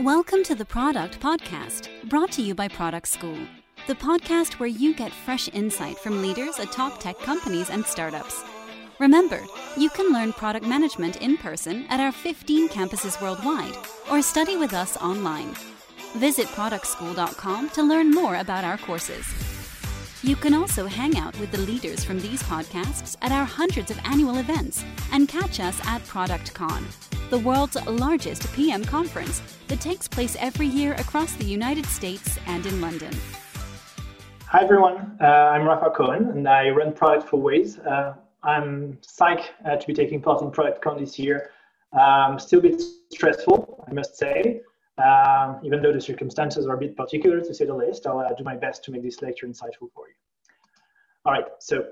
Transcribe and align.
Welcome 0.00 0.44
to 0.44 0.54
the 0.54 0.64
Product 0.64 1.18
Podcast, 1.18 1.88
brought 2.08 2.30
to 2.32 2.42
you 2.42 2.54
by 2.54 2.68
Product 2.68 3.08
School, 3.08 3.36
the 3.88 3.96
podcast 3.96 4.60
where 4.60 4.68
you 4.68 4.94
get 4.94 5.10
fresh 5.10 5.48
insight 5.48 5.98
from 5.98 6.22
leaders 6.22 6.60
at 6.60 6.70
top 6.70 7.00
tech 7.00 7.18
companies 7.18 7.68
and 7.68 7.84
startups. 7.84 8.44
Remember, 9.00 9.42
you 9.76 9.90
can 9.90 10.12
learn 10.12 10.32
product 10.32 10.64
management 10.64 11.20
in 11.20 11.36
person 11.36 11.84
at 11.88 11.98
our 11.98 12.12
15 12.12 12.68
campuses 12.68 13.20
worldwide 13.20 13.74
or 14.08 14.22
study 14.22 14.56
with 14.56 14.72
us 14.72 14.96
online. 14.98 15.52
Visit 16.14 16.46
productschool.com 16.46 17.70
to 17.70 17.82
learn 17.82 18.12
more 18.12 18.36
about 18.36 18.62
our 18.62 18.78
courses. 18.78 19.26
You 20.22 20.36
can 20.36 20.54
also 20.54 20.86
hang 20.86 21.18
out 21.18 21.36
with 21.40 21.50
the 21.50 21.62
leaders 21.62 22.04
from 22.04 22.20
these 22.20 22.44
podcasts 22.44 23.16
at 23.20 23.32
our 23.32 23.44
hundreds 23.44 23.90
of 23.90 23.98
annual 24.04 24.38
events 24.38 24.84
and 25.10 25.28
catch 25.28 25.58
us 25.58 25.84
at 25.88 26.02
ProductCon, 26.02 26.84
the 27.30 27.38
world's 27.38 27.76
largest 27.86 28.50
PM 28.54 28.82
conference 28.82 29.42
that 29.68 29.80
takes 29.80 30.08
place 30.08 30.34
every 30.40 30.66
year 30.66 30.94
across 30.94 31.34
the 31.34 31.44
United 31.44 31.84
States 31.84 32.38
and 32.46 32.64
in 32.64 32.80
London. 32.80 33.14
Hi 34.46 34.62
everyone, 34.62 35.18
uh, 35.20 35.24
I'm 35.24 35.62
Rapha 35.62 35.94
Cohen 35.94 36.30
and 36.30 36.48
I 36.48 36.70
run 36.70 36.94
product 36.94 37.28
for 37.28 37.38
Waze. 37.38 37.86
Uh, 37.86 38.14
I'm 38.42 38.98
psyched 39.02 39.48
uh, 39.66 39.76
to 39.76 39.86
be 39.86 39.92
taking 39.92 40.22
part 40.22 40.40
in 40.40 40.50
ProductCon 40.50 40.98
this 40.98 41.18
year. 41.18 41.50
Um, 41.92 42.38
still 42.38 42.60
a 42.60 42.62
bit 42.62 42.82
stressful, 43.12 43.84
I 43.86 43.92
must 43.92 44.16
say, 44.16 44.62
um, 44.96 45.60
even 45.62 45.82
though 45.82 45.92
the 45.92 46.00
circumstances 46.00 46.66
are 46.66 46.76
a 46.76 46.78
bit 46.78 46.96
particular 46.96 47.42
to 47.42 47.54
say 47.54 47.66
the 47.66 47.74
least, 47.74 48.06
I'll 48.06 48.20
uh, 48.20 48.32
do 48.32 48.44
my 48.44 48.56
best 48.56 48.84
to 48.84 48.90
make 48.90 49.02
this 49.02 49.20
lecture 49.20 49.46
insightful 49.46 49.90
for 49.94 50.08
you. 50.08 50.14
All 51.26 51.32
right, 51.32 51.44
so 51.58 51.88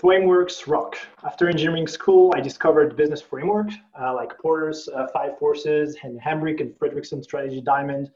frameworks 0.00 0.68
rock. 0.68 0.96
After 1.24 1.48
engineering 1.48 1.88
school, 1.88 2.32
I 2.36 2.40
discovered 2.40 2.96
business 2.96 3.20
framework 3.20 3.70
uh, 4.00 4.14
like 4.14 4.38
Porter's 4.38 4.88
uh, 4.88 5.08
Five 5.12 5.36
Forces 5.40 5.96
and 6.04 6.20
Hambrick 6.20 6.60
and 6.60 6.72
Fredrickson 6.78 7.20
Strategy 7.20 7.60
Diamond, 7.60 8.12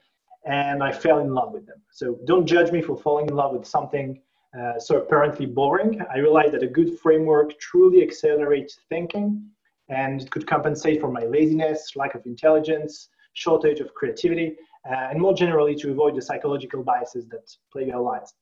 and 0.46 0.80
I 0.80 0.92
fell 0.92 1.18
in 1.18 1.34
love 1.34 1.52
with 1.52 1.66
them. 1.66 1.82
So 1.90 2.20
don't 2.24 2.46
judge 2.46 2.70
me 2.70 2.82
for 2.82 2.96
falling 2.96 3.26
in 3.26 3.34
love 3.34 3.52
with 3.52 3.66
something 3.66 4.20
uh, 4.56 4.78
so 4.78 4.98
apparently 4.98 5.44
boring. 5.44 6.00
I 6.14 6.18
realized 6.18 6.52
that 6.52 6.62
a 6.62 6.68
good 6.68 7.00
framework 7.00 7.58
truly 7.58 8.00
accelerates 8.02 8.78
thinking 8.88 9.44
and 9.88 10.22
it 10.22 10.30
could 10.30 10.46
compensate 10.46 11.00
for 11.00 11.10
my 11.10 11.24
laziness, 11.24 11.96
lack 11.96 12.14
of 12.14 12.24
intelligence, 12.26 13.08
shortage 13.32 13.80
of 13.80 13.92
creativity, 13.94 14.56
uh, 14.88 15.08
and 15.10 15.20
more 15.20 15.34
generally 15.34 15.74
to 15.76 15.90
avoid 15.90 16.14
the 16.14 16.22
psychological 16.22 16.84
biases 16.84 17.26
that 17.28 17.50
plague 17.72 17.90
our 17.90 18.00
lives. 18.00 18.34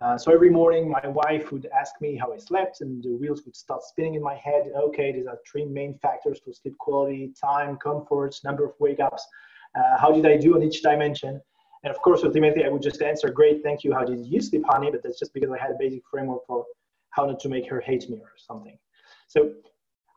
Uh, 0.00 0.16
so 0.16 0.32
every 0.32 0.48
morning, 0.48 0.90
my 0.90 1.06
wife 1.06 1.52
would 1.52 1.68
ask 1.78 2.00
me 2.00 2.16
how 2.16 2.32
I 2.32 2.38
slept, 2.38 2.80
and 2.80 3.02
the 3.02 3.14
wheels 3.14 3.42
would 3.44 3.54
start 3.54 3.82
spinning 3.82 4.14
in 4.14 4.22
my 4.22 4.36
head. 4.36 4.70
Okay, 4.74 5.12
these 5.12 5.26
are 5.26 5.38
three 5.46 5.66
main 5.66 5.98
factors 5.98 6.40
for 6.42 6.52
sleep 6.52 6.78
quality: 6.78 7.32
time, 7.38 7.76
comfort, 7.76 8.40
number 8.42 8.64
of 8.64 8.72
wake 8.78 9.00
ups. 9.00 9.26
Uh, 9.74 9.98
how 9.98 10.10
did 10.10 10.26
I 10.26 10.36
do 10.38 10.54
on 10.54 10.62
each 10.62 10.82
dimension? 10.82 11.40
And 11.84 11.94
of 11.94 12.00
course, 12.00 12.22
ultimately, 12.24 12.64
I 12.64 12.68
would 12.68 12.82
just 12.82 13.02
answer, 13.02 13.28
"Great, 13.28 13.62
thank 13.62 13.84
you. 13.84 13.92
How 13.92 14.04
did 14.04 14.24
you 14.24 14.40
sleep, 14.40 14.64
honey?" 14.66 14.90
But 14.90 15.02
that's 15.02 15.18
just 15.18 15.34
because 15.34 15.50
I 15.50 15.58
had 15.58 15.72
a 15.72 15.76
basic 15.78 16.02
framework 16.10 16.46
for 16.46 16.64
how 17.10 17.26
not 17.26 17.40
to 17.40 17.48
make 17.50 17.68
her 17.68 17.80
hate 17.80 18.08
me 18.08 18.16
or 18.16 18.32
something. 18.36 18.78
So 19.28 19.52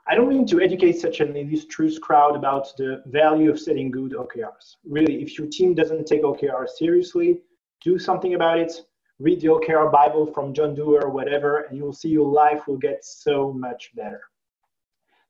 I 0.08 0.16
don't 0.16 0.30
mean 0.30 0.46
to 0.48 0.62
educate 0.62 0.94
such 0.94 1.20
an 1.20 1.36
illustrious 1.36 2.00
crowd 2.00 2.36
about 2.36 2.76
the 2.78 3.04
value 3.08 3.50
of 3.50 3.60
setting 3.60 3.92
good 3.92 4.14
OKRs. 4.14 4.78
Really, 4.88 5.22
if 5.22 5.38
your 5.38 5.48
team 5.48 5.74
doesn't 5.74 6.06
take 6.06 6.22
OKRs 6.22 6.78
seriously, 6.78 7.42
do 7.84 7.98
something 8.00 8.36
about 8.36 8.60
it. 8.60 8.72
Read 9.20 9.40
the 9.40 9.48
OKR 9.48 9.92
Bible 9.92 10.26
from 10.34 10.54
John 10.54 10.76
Doerr 10.76 11.10
whatever, 11.10 11.62
and 11.62 11.78
you'll 11.78 11.94
see 11.94 12.10
your 12.10 12.28
life 12.28 12.68
will 12.68 12.78
get 12.78 13.06
so 13.06 13.54
much 13.54 13.92
better. 13.96 14.22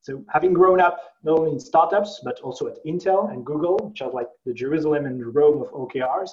So, 0.02 0.24
having 0.30 0.54
grown 0.54 0.80
up 0.80 1.00
not 1.24 1.40
only 1.40 1.52
in 1.52 1.60
startups, 1.60 2.22
but 2.24 2.40
also 2.42 2.68
at 2.68 2.84
Intel 2.84 3.32
and 3.32 3.46
Google, 3.46 3.78
which 3.78 4.02
are 4.02 4.10
like 4.10 4.28
the 4.44 4.54
Jerusalem 4.54 5.06
and 5.06 5.36
Rome 5.36 5.62
of 5.62 5.72
OKRs, 5.72 6.30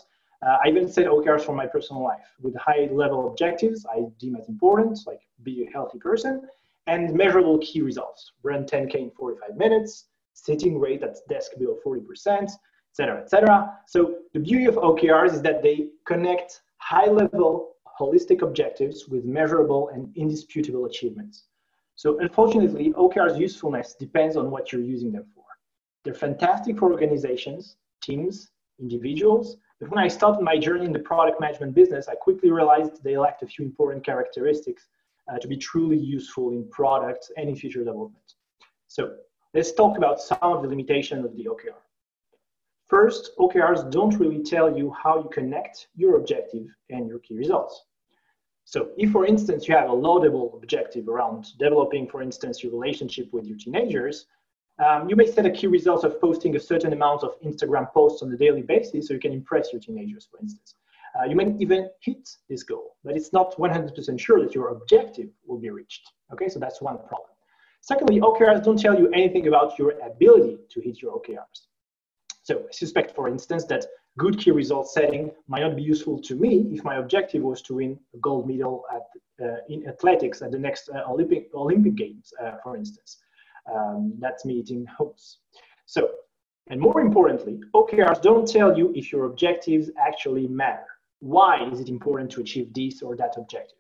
uh, 0.47 0.59
I 0.65 0.69
even 0.69 0.89
set 0.89 1.07
OKRs 1.07 1.43
for 1.43 1.55
my 1.55 1.67
personal 1.67 2.03
life 2.03 2.27
with 2.41 2.57
high 2.57 2.89
level 2.91 3.29
objectives 3.29 3.87
I 3.87 4.07
deem 4.19 4.37
as 4.37 4.49
important, 4.49 4.99
like 5.07 5.21
be 5.43 5.67
a 5.67 5.71
healthy 5.71 5.99
person, 5.99 6.49
and 6.87 7.15
measurable 7.15 7.59
key 7.59 7.83
results. 7.83 8.33
Run 8.43 8.65
10K 8.65 8.95
in 8.95 9.11
45 9.11 9.57
minutes, 9.57 10.07
sitting 10.33 10.79
rate 10.79 11.03
at 11.03 11.17
desk 11.29 11.53
below 11.59 11.79
40%, 11.85 12.51
etc., 12.91 13.21
etc. 13.23 13.79
So 13.87 14.17
the 14.33 14.41
beauty 14.41 14.65
of 14.65 14.77
OKRs 14.77 15.35
is 15.35 15.43
that 15.43 15.63
they 15.63 15.91
connect 16.07 16.63
high-level 16.83 17.77
holistic 17.99 18.43
objectives 18.43 19.09
with 19.09 19.25
measurable 19.25 19.89
and 19.91 20.15
indisputable 20.17 20.87
achievements. 20.87 21.45
So 21.95 22.19
unfortunately, 22.19 22.93
OKR's 22.93 23.39
usefulness 23.39 23.95
depends 23.95 24.37
on 24.37 24.51
what 24.51 24.73
you're 24.73 24.83
using 24.83 25.13
them 25.13 25.27
for. 25.35 25.45
They're 26.05 26.15
fantastic 26.15 26.79
for 26.79 26.91
organizations, 26.91 27.77
teams, 28.03 28.51
individuals, 28.81 29.57
but 29.79 29.91
when 29.91 29.99
I 29.99 30.09
started 30.09 30.43
my 30.43 30.59
journey 30.59 30.87
in 30.87 30.93
the 30.93 30.99
product 30.99 31.41
management 31.41 31.75
business, 31.75 32.09
I 32.09 32.15
quickly 32.15 32.51
realized 32.51 33.03
they 33.03 33.17
lacked 33.17 33.43
a 33.43 33.47
few 33.47 33.65
important 33.65 34.05
characteristics 34.05 34.89
uh, 35.31 35.39
to 35.39 35.49
be 35.49 35.57
truly 35.57 35.99
useful 35.99 36.51
in 36.51 36.69
products 36.71 37.31
and 37.37 37.49
in 37.49 37.55
future 37.55 37.81
development. 37.81 38.35
So 38.89 39.15
let's 39.55 39.73
talk 39.73 39.97
about 39.99 40.21
some 40.21 40.39
of 40.41 40.63
the 40.63 40.69
limitations 40.69 41.25
of 41.25 41.37
the 41.37 41.45
OKR. 41.45 41.83
First, 42.93 43.31
OKRs 43.39 43.91
don't 43.91 44.19
really 44.21 44.43
tell 44.43 44.77
you 44.77 44.91
how 45.03 45.17
you 45.23 45.31
connect 45.33 45.87
your 45.97 46.17
objective 46.17 46.67
and 46.91 47.09
your 47.09 47.21
key 47.21 47.39
results. 47.39 47.87
So 48.67 48.91
if, 48.99 49.11
for 49.13 49.25
instance, 49.25 49.67
you 49.67 49.75
have 49.75 49.89
a 49.89 49.95
laudable 49.95 50.61
objective 50.63 51.09
around 51.09 51.47
developing, 51.59 52.07
for 52.07 52.21
instance, 52.21 52.63
your 52.63 52.71
relationship 52.71 53.33
with 53.33 53.47
your 53.47 53.57
teenagers, 53.57 54.27
um, 54.85 55.09
you 55.09 55.17
may 55.17 55.27
set 55.27 55.47
a 55.47 55.51
key 55.51 55.69
result 55.69 56.05
of 56.05 56.21
posting 56.21 56.55
a 56.55 56.61
certain 56.61 56.93
amount 56.93 57.23
of 57.23 57.41
Instagram 57.41 57.91
posts 57.95 58.21
on 58.23 58.31
a 58.31 58.37
daily 58.37 58.61
basis 58.61 59.09
so 59.09 59.15
you 59.15 59.21
can 59.21 59.33
impress 59.33 59.73
your 59.73 59.81
teenagers, 59.81 60.29
for 60.31 60.39
instance. 60.41 60.75
Uh, 61.19 61.25
you 61.25 61.35
may 61.35 61.57
even 61.59 61.89
hit 62.01 62.29
this 62.51 62.63
goal, 62.63 62.97
but 63.05 63.17
it's 63.17 63.33
not 63.33 63.57
100% 63.57 64.21
sure 64.21 64.45
that 64.45 64.55
your 64.55 64.69
objective 64.69 65.31
will 65.47 65.59
be 65.59 65.71
reached. 65.71 66.13
Okay, 66.31 66.51
so 66.51 66.59
that's 66.59 66.83
one 66.83 66.99
problem. 66.99 67.31
Secondly, 67.81 68.21
OKRs 68.21 68.63
don't 68.63 68.79
tell 68.79 68.99
you 68.99 69.09
anything 69.15 69.49
about 69.49 69.79
your 69.79 69.93
ability 70.01 70.59
to 70.69 70.81
hit 70.83 71.01
your 71.01 71.19
OKRs. 71.19 71.72
So 72.43 72.59
I 72.59 72.73
suspect, 72.73 73.15
for 73.15 73.29
instance, 73.29 73.65
that 73.67 73.87
good 74.19 74.39
key 74.39 74.51
result 74.51 74.89
setting 74.91 75.31
might 75.49 75.61
not 75.61 75.77
be 75.77 75.83
useful 75.83 76.21
to 76.21 76.35
me 76.35 76.67
if 76.73 76.85
my 76.85 76.97
objective 76.97 77.43
was 77.43 77.63
to 77.63 77.75
win 77.75 77.99
a 78.15 78.19
gold 78.19 78.49
medal 78.49 78.85
at, 78.93 79.47
uh, 79.47 79.57
in 79.69 79.87
athletics 79.89 80.43
at 80.43 80.51
the 80.51 80.59
next 80.59 80.89
uh, 80.89 81.03
Olympic, 81.09 81.49
Olympic 81.55 81.95
Games, 81.95 82.33
uh, 82.43 82.53
for 82.63 82.77
instance. 82.77 83.19
Um, 83.73 84.15
that's 84.19 84.45
me 84.45 84.55
eating 84.55 84.85
hopes. 84.87 85.39
So, 85.87 86.11
and 86.69 86.81
more 86.81 87.01
importantly, 87.01 87.61
OKRs 87.75 88.23
don't 88.23 88.47
tell 88.47 88.77
you 88.77 88.93
if 88.95 89.13
your 89.13 89.27
objectives 89.27 89.91
actually 89.99 90.49
matter 90.49 90.87
why 91.23 91.69
is 91.71 91.79
it 91.79 91.89
important 91.89 92.31
to 92.33 92.41
achieve 92.41 92.75
this 92.75 93.01
or 93.01 93.15
that 93.17 93.35
objective? 93.37 93.79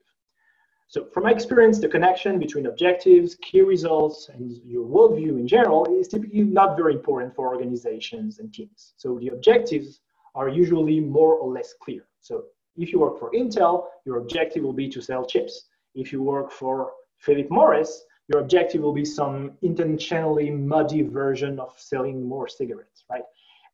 So 0.92 1.06
from 1.06 1.22
my 1.22 1.30
experience, 1.30 1.78
the 1.78 1.88
connection 1.88 2.38
between 2.38 2.66
objectives, 2.66 3.36
key 3.36 3.62
results, 3.62 4.28
and 4.28 4.60
your 4.62 4.84
worldview 4.84 5.38
in 5.38 5.48
general 5.48 5.86
is 5.98 6.06
typically 6.06 6.42
not 6.42 6.76
very 6.76 6.92
important 6.92 7.34
for 7.34 7.48
organizations 7.48 8.40
and 8.40 8.52
teams. 8.52 8.92
So 8.98 9.18
the 9.18 9.28
objectives 9.28 10.02
are 10.34 10.50
usually 10.50 11.00
more 11.00 11.36
or 11.36 11.50
less 11.50 11.72
clear. 11.82 12.04
So 12.20 12.44
if 12.76 12.92
you 12.92 13.00
work 13.00 13.18
for 13.18 13.30
Intel, 13.30 13.86
your 14.04 14.18
objective 14.18 14.64
will 14.64 14.74
be 14.74 14.86
to 14.90 15.00
sell 15.00 15.24
chips. 15.24 15.64
If 15.94 16.12
you 16.12 16.22
work 16.22 16.52
for 16.52 16.92
Philip 17.16 17.50
Morris, 17.50 18.04
your 18.28 18.42
objective 18.42 18.82
will 18.82 18.92
be 18.92 19.06
some 19.06 19.52
intentionally 19.62 20.50
muddy 20.50 21.00
version 21.00 21.58
of 21.58 21.72
selling 21.78 22.22
more 22.22 22.48
cigarettes, 22.48 23.04
right? 23.10 23.24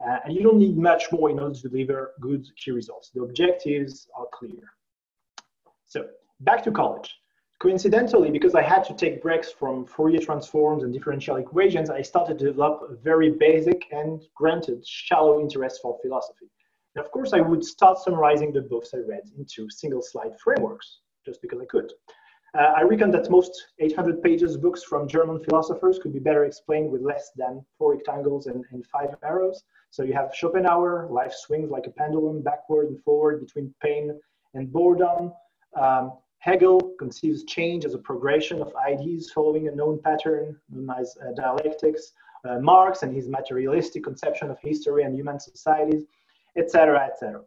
Uh, 0.06 0.19
and 0.25 0.37
you 0.37 0.45
don't 0.45 0.61
need 0.61 0.79
much 0.79 1.11
more 1.11 1.31
in 1.31 1.41
order 1.41 1.56
to 1.56 1.69
deliver 1.69 2.12
good 2.21 2.47
key 2.55 2.71
results. 2.71 3.11
The 3.12 3.23
objectives 3.23 4.06
are 4.17 4.27
clear. 4.33 4.73
So 5.85 6.06
back 6.41 6.62
to 6.65 6.71
college. 6.71 7.15
Coincidentally, 7.60 8.31
because 8.31 8.54
I 8.54 8.62
had 8.62 8.84
to 8.84 8.94
take 8.94 9.21
breaks 9.21 9.50
from 9.50 9.84
Fourier 9.84 10.21
transforms 10.21 10.84
and 10.84 10.93
differential 10.93 11.37
equations, 11.37 11.91
I 11.91 12.03
started 12.03 12.38
to 12.38 12.44
develop 12.44 12.82
a 12.88 12.94
very 12.94 13.31
basic 13.31 13.82
and 13.91 14.22
granted 14.37 14.87
shallow 14.87 15.40
interest 15.40 15.81
for 15.82 15.99
philosophy. 16.00 16.46
And 16.94 17.05
of 17.05 17.11
course, 17.11 17.32
I 17.32 17.40
would 17.40 17.64
start 17.64 17.99
summarizing 17.99 18.52
the 18.52 18.62
books 18.62 18.90
I 18.94 18.99
read 18.99 19.25
into 19.37 19.69
single 19.70 20.02
slide 20.02 20.38
frameworks, 20.38 21.00
just 21.26 21.43
because 21.43 21.61
I 21.61 21.64
could. 21.64 21.93
Uh, 22.56 22.73
I 22.76 22.82
reckon 22.82 23.11
that 23.11 23.29
most 23.29 23.52
800 23.81 24.23
pages 24.23 24.56
books 24.56 24.85
from 24.85 25.08
German 25.08 25.43
philosophers 25.43 25.99
could 25.99 26.12
be 26.12 26.19
better 26.20 26.44
explained 26.44 26.90
with 26.90 27.02
less 27.02 27.31
than 27.37 27.64
four 27.76 27.94
rectangles 27.94 28.46
and, 28.46 28.64
and 28.70 28.87
five 28.87 29.14
arrows. 29.23 29.64
So 29.90 30.02
you 30.02 30.14
have 30.14 30.32
Schopenhauer, 30.35 31.08
life 31.11 31.32
swings 31.32 31.70
like 31.70 31.87
a 31.87 31.90
pendulum 31.90 32.40
backward 32.43 32.87
and 32.87 33.02
forward 33.02 33.44
between 33.44 33.75
pain 33.82 34.19
and 34.55 34.73
boredom. 34.73 35.32
Um, 35.79 36.12
Hegel 36.40 36.94
conceives 36.99 37.44
change 37.44 37.85
as 37.85 37.94
a 37.94 37.99
progression 37.99 38.61
of 38.62 38.73
ideas 38.76 39.31
following 39.31 39.69
a 39.69 39.73
known 39.73 40.00
pattern 40.00 40.56
known 40.70 40.88
as 40.99 41.17
uh, 41.20 41.32
dialectics. 41.32 42.12
Uh, 42.49 42.61
Marx 42.61 43.02
and 43.02 43.14
his 43.14 43.29
materialistic 43.29 44.05
conception 44.05 44.50
of 44.50 44.58
history 44.61 45.02
and 45.02 45.14
human 45.14 45.40
societies, 45.40 46.05
etc., 46.56 47.05
etc. 47.11 47.43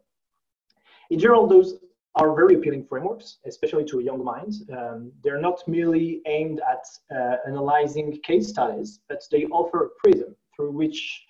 In 1.10 1.18
general, 1.18 1.46
those 1.46 1.78
are 2.16 2.34
very 2.34 2.54
appealing 2.54 2.84
frameworks, 2.84 3.38
especially 3.46 3.84
to 3.86 4.00
a 4.00 4.02
young 4.02 4.22
mind. 4.22 4.52
Um, 4.76 5.12
they're 5.24 5.40
not 5.40 5.66
merely 5.66 6.20
aimed 6.26 6.60
at 6.60 6.84
uh, 7.16 7.36
analyzing 7.46 8.20
case 8.22 8.48
studies, 8.48 9.00
but 9.08 9.22
they 9.30 9.46
offer 9.46 9.86
a 9.86 9.88
prism 9.98 10.36
through 10.54 10.72
which 10.72 11.24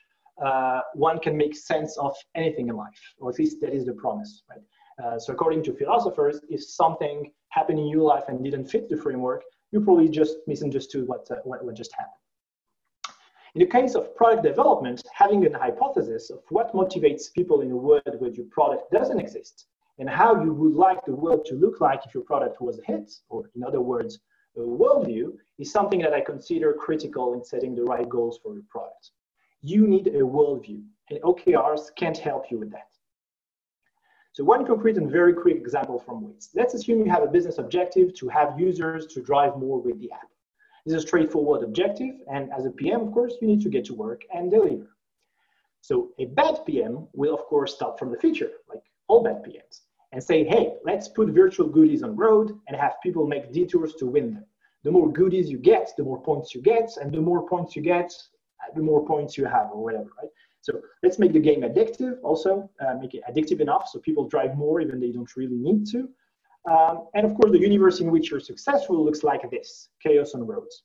uh, 0.44 0.80
one 0.94 1.20
can 1.20 1.36
make 1.36 1.54
sense 1.54 1.96
of 1.98 2.16
anything 2.34 2.68
in 2.68 2.76
life, 2.76 3.00
or 3.18 3.30
at 3.30 3.38
least 3.38 3.60
that 3.60 3.72
is 3.72 3.86
the 3.86 3.92
promise, 3.92 4.42
right? 4.50 4.62
Uh, 5.02 5.18
so 5.18 5.32
according 5.32 5.62
to 5.62 5.72
philosophers, 5.72 6.40
if 6.48 6.62
something 6.62 7.30
happened 7.52 7.78
in 7.78 7.86
your 7.86 8.02
life 8.02 8.24
and 8.28 8.42
didn't 8.42 8.66
fit 8.66 8.88
the 8.88 8.96
framework, 8.96 9.42
you 9.70 9.80
probably 9.80 10.08
just 10.08 10.36
misunderstood 10.46 11.06
what, 11.06 11.26
uh, 11.30 11.36
what, 11.44 11.64
what 11.64 11.74
just 11.74 11.92
happened. 11.92 12.14
In 13.54 13.60
the 13.60 13.66
case 13.66 13.94
of 13.94 14.16
product 14.16 14.42
development, 14.42 15.02
having 15.14 15.44
an 15.44 15.52
hypothesis 15.52 16.30
of 16.30 16.40
what 16.48 16.72
motivates 16.72 17.32
people 17.32 17.60
in 17.60 17.70
a 17.70 17.76
world 17.76 18.02
where 18.18 18.30
your 18.30 18.46
product 18.46 18.90
doesn't 18.90 19.20
exist 19.20 19.66
and 19.98 20.08
how 20.08 20.42
you 20.42 20.54
would 20.54 20.72
like 20.72 21.04
the 21.04 21.14
world 21.14 21.44
to 21.46 21.54
look 21.54 21.80
like 21.80 22.00
if 22.06 22.14
your 22.14 22.22
product 22.22 22.62
was 22.62 22.78
a 22.78 22.84
hit, 22.90 23.12
or 23.28 23.50
in 23.54 23.62
other 23.62 23.82
words, 23.82 24.20
a 24.56 24.60
worldview, 24.60 25.32
is 25.58 25.70
something 25.70 26.00
that 26.00 26.14
I 26.14 26.20
consider 26.22 26.72
critical 26.72 27.34
in 27.34 27.44
setting 27.44 27.74
the 27.74 27.84
right 27.84 28.08
goals 28.08 28.38
for 28.42 28.54
your 28.54 28.64
product. 28.70 29.10
You 29.60 29.86
need 29.86 30.08
a 30.08 30.20
worldview, 30.20 30.82
and 31.10 31.20
OKRs 31.20 31.94
can't 31.94 32.16
help 32.16 32.50
you 32.50 32.58
with 32.58 32.70
that. 32.72 32.91
So 34.34 34.44
one 34.44 34.64
concrete 34.66 34.96
and 34.96 35.10
very 35.10 35.34
quick 35.34 35.56
example 35.56 35.98
from 35.98 36.24
Waze. 36.24 36.48
Let's 36.54 36.72
assume 36.72 37.04
you 37.04 37.10
have 37.10 37.22
a 37.22 37.26
business 37.26 37.58
objective 37.58 38.14
to 38.14 38.28
have 38.28 38.58
users 38.58 39.06
to 39.08 39.20
drive 39.20 39.58
more 39.58 39.78
with 39.78 40.00
the 40.00 40.10
app. 40.10 40.28
This 40.86 40.94
is 40.94 41.04
a 41.04 41.06
straightforward 41.06 41.62
objective, 41.62 42.14
and 42.32 42.50
as 42.50 42.64
a 42.64 42.70
PM, 42.70 43.02
of 43.02 43.12
course, 43.12 43.34
you 43.42 43.46
need 43.46 43.60
to 43.60 43.68
get 43.68 43.84
to 43.84 43.94
work 43.94 44.22
and 44.34 44.50
deliver. 44.50 44.96
So 45.82 46.12
a 46.18 46.24
bad 46.24 46.64
PM 46.64 47.08
will, 47.12 47.34
of 47.34 47.40
course, 47.40 47.74
start 47.74 47.98
from 47.98 48.10
the 48.10 48.16
feature, 48.16 48.50
like 48.70 48.82
all 49.06 49.22
bad 49.22 49.44
PMs, 49.44 49.80
and 50.12 50.24
say, 50.24 50.44
hey, 50.44 50.76
let's 50.82 51.08
put 51.08 51.28
virtual 51.28 51.68
goodies 51.68 52.02
on 52.02 52.16
road 52.16 52.58
and 52.68 52.76
have 52.76 52.94
people 53.02 53.26
make 53.26 53.52
detours 53.52 53.94
to 53.96 54.06
win 54.06 54.32
them. 54.32 54.46
The 54.82 54.90
more 54.90 55.12
goodies 55.12 55.50
you 55.50 55.58
get, 55.58 55.90
the 55.98 56.04
more 56.04 56.22
points 56.22 56.54
you 56.54 56.62
get, 56.62 56.90
and 56.96 57.12
the 57.12 57.20
more 57.20 57.46
points 57.46 57.76
you 57.76 57.82
get, 57.82 58.10
the 58.74 58.82
more 58.82 59.04
points 59.04 59.36
you 59.36 59.44
have, 59.44 59.70
or 59.72 59.84
whatever, 59.84 60.10
right? 60.20 60.30
So 60.62 60.80
let's 61.02 61.18
make 61.18 61.32
the 61.32 61.40
game 61.40 61.62
addictive 61.62 62.18
also, 62.22 62.70
uh, 62.80 62.94
make 62.94 63.14
it 63.14 63.22
addictive 63.28 63.60
enough 63.60 63.88
so 63.88 63.98
people 63.98 64.28
drive 64.28 64.56
more 64.56 64.80
even 64.80 65.00
they 65.00 65.10
don't 65.10 65.36
really 65.36 65.56
need 65.56 65.86
to. 65.88 66.08
Um, 66.70 67.08
and 67.14 67.26
of 67.26 67.34
course, 67.34 67.50
the 67.50 67.58
universe 67.58 68.00
in 68.00 68.10
which 68.10 68.30
you're 68.30 68.40
successful 68.40 69.04
looks 69.04 69.24
like 69.24 69.48
this, 69.50 69.88
chaos 70.00 70.34
on 70.34 70.46
roads. 70.46 70.84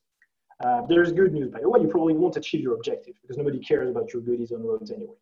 Uh, 0.64 0.82
there's 0.88 1.12
good 1.12 1.32
news, 1.32 1.48
by 1.48 1.60
the 1.60 1.70
way, 1.70 1.80
you 1.80 1.86
probably 1.86 2.14
won't 2.14 2.36
achieve 2.36 2.60
your 2.60 2.74
objective 2.74 3.14
because 3.22 3.38
nobody 3.38 3.60
cares 3.60 3.88
about 3.88 4.12
your 4.12 4.20
goodies 4.20 4.50
on 4.50 4.64
roads 4.64 4.90
anyway. 4.90 5.14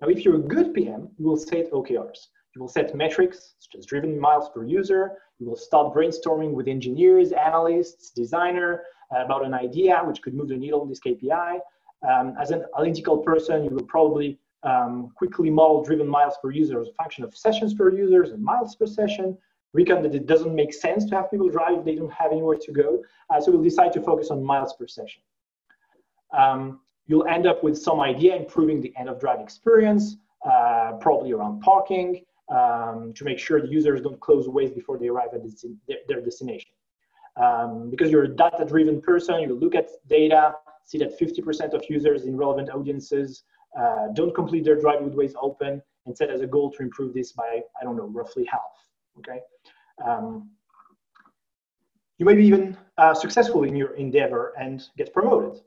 Now, 0.00 0.06
if 0.06 0.24
you're 0.24 0.36
a 0.36 0.38
good 0.38 0.72
PM, 0.72 1.08
you 1.18 1.26
will 1.26 1.36
set 1.36 1.72
OKRs. 1.72 2.28
You 2.54 2.60
will 2.60 2.68
set 2.68 2.94
metrics, 2.94 3.54
such 3.58 3.78
as 3.78 3.86
driven 3.86 4.18
miles 4.18 4.48
per 4.50 4.64
user. 4.64 5.18
You 5.40 5.46
will 5.46 5.56
start 5.56 5.92
brainstorming 5.92 6.52
with 6.52 6.68
engineers, 6.68 7.32
analysts, 7.32 8.10
designer 8.10 8.84
uh, 9.12 9.24
about 9.24 9.44
an 9.44 9.54
idea 9.54 10.00
which 10.04 10.22
could 10.22 10.34
move 10.34 10.48
the 10.48 10.56
needle 10.56 10.80
on 10.80 10.88
this 10.88 11.00
KPI. 11.00 11.58
Um, 12.08 12.34
as 12.40 12.50
an 12.50 12.64
analytical 12.76 13.18
person, 13.18 13.64
you 13.64 13.70
will 13.70 13.84
probably 13.84 14.38
um, 14.62 15.12
quickly 15.16 15.50
model 15.50 15.82
driven 15.84 16.08
miles 16.08 16.34
per 16.42 16.50
user 16.50 16.80
as 16.80 16.88
a 16.88 16.92
function 16.92 17.24
of 17.24 17.36
sessions 17.36 17.74
per 17.74 17.90
users 17.94 18.30
and 18.30 18.42
miles 18.42 18.74
per 18.76 18.86
session. 18.86 19.36
Recon 19.72 20.02
that 20.02 20.14
it 20.14 20.26
doesn't 20.26 20.54
make 20.54 20.74
sense 20.74 21.04
to 21.06 21.14
have 21.14 21.30
people 21.30 21.48
drive 21.48 21.78
if 21.78 21.84
they 21.84 21.94
don't 21.94 22.12
have 22.12 22.32
anywhere 22.32 22.56
to 22.56 22.72
go. 22.72 23.02
Uh, 23.28 23.40
so 23.40 23.52
we'll 23.52 23.62
decide 23.62 23.92
to 23.92 24.02
focus 24.02 24.30
on 24.30 24.42
miles 24.42 24.72
per 24.74 24.86
session. 24.86 25.22
Um, 26.36 26.80
you'll 27.06 27.26
end 27.26 27.46
up 27.46 27.62
with 27.62 27.78
some 27.78 28.00
idea 28.00 28.36
improving 28.36 28.80
the 28.80 28.92
end 28.98 29.08
of 29.08 29.20
drive 29.20 29.40
experience, 29.40 30.16
uh, 30.44 30.92
probably 31.00 31.32
around 31.32 31.60
parking, 31.60 32.24
um, 32.50 33.12
to 33.14 33.24
make 33.24 33.38
sure 33.38 33.60
the 33.60 33.68
users 33.68 34.00
don't 34.00 34.18
close 34.20 34.48
Waze 34.48 34.74
before 34.74 34.98
they 34.98 35.08
arrive 35.08 35.28
at 35.34 35.42
their, 35.86 35.98
their 36.08 36.20
destination. 36.20 36.70
Um, 37.36 37.90
because 37.90 38.10
you're 38.10 38.24
a 38.24 38.28
data-driven 38.28 39.00
person, 39.00 39.40
you 39.42 39.54
look 39.54 39.74
at 39.76 39.88
data, 40.08 40.54
see 40.90 40.98
that 40.98 41.18
50% 41.18 41.72
of 41.72 41.84
users 41.88 42.24
in 42.24 42.36
relevant 42.36 42.68
audiences 42.68 43.44
uh, 43.78 44.08
don't 44.12 44.34
complete 44.34 44.64
their 44.64 44.74
drive 44.74 45.02
with 45.02 45.14
Waze 45.14 45.34
open, 45.40 45.80
and 46.06 46.16
set 46.16 46.30
as 46.30 46.40
a 46.40 46.46
goal 46.46 46.72
to 46.72 46.82
improve 46.82 47.14
this 47.14 47.30
by, 47.32 47.60
I 47.80 47.84
don't 47.84 47.96
know, 47.96 48.06
roughly 48.06 48.44
half, 48.46 48.74
okay? 49.18 49.40
Um, 50.04 50.50
you 52.18 52.26
may 52.26 52.34
be 52.34 52.44
even 52.44 52.76
uh, 52.98 53.14
successful 53.14 53.62
in 53.62 53.76
your 53.76 53.94
endeavor 53.94 54.52
and 54.58 54.82
get 54.96 55.12
promoted. 55.12 55.62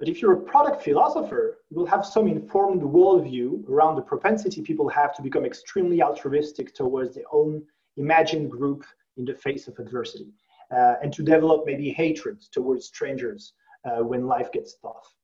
But 0.00 0.08
if 0.08 0.20
you're 0.20 0.32
a 0.32 0.40
product 0.40 0.82
philosopher, 0.82 1.58
you 1.70 1.76
will 1.76 1.86
have 1.86 2.04
some 2.04 2.26
informed 2.26 2.82
worldview 2.82 3.68
around 3.68 3.94
the 3.94 4.02
propensity 4.02 4.60
people 4.62 4.88
have 4.88 5.14
to 5.14 5.22
become 5.22 5.44
extremely 5.44 6.02
altruistic 6.02 6.74
towards 6.74 7.14
their 7.14 7.30
own 7.30 7.62
imagined 7.96 8.50
group 8.50 8.84
in 9.16 9.24
the 9.24 9.34
face 9.34 9.68
of 9.68 9.78
adversity, 9.78 10.32
uh, 10.74 10.94
and 11.02 11.12
to 11.12 11.22
develop 11.22 11.62
maybe 11.66 11.90
hatred 11.90 12.40
towards 12.50 12.86
strangers 12.86 13.52
uh, 13.84 14.02
when 14.02 14.26
life 14.26 14.50
gets 14.52 14.74
tough. 14.74 15.14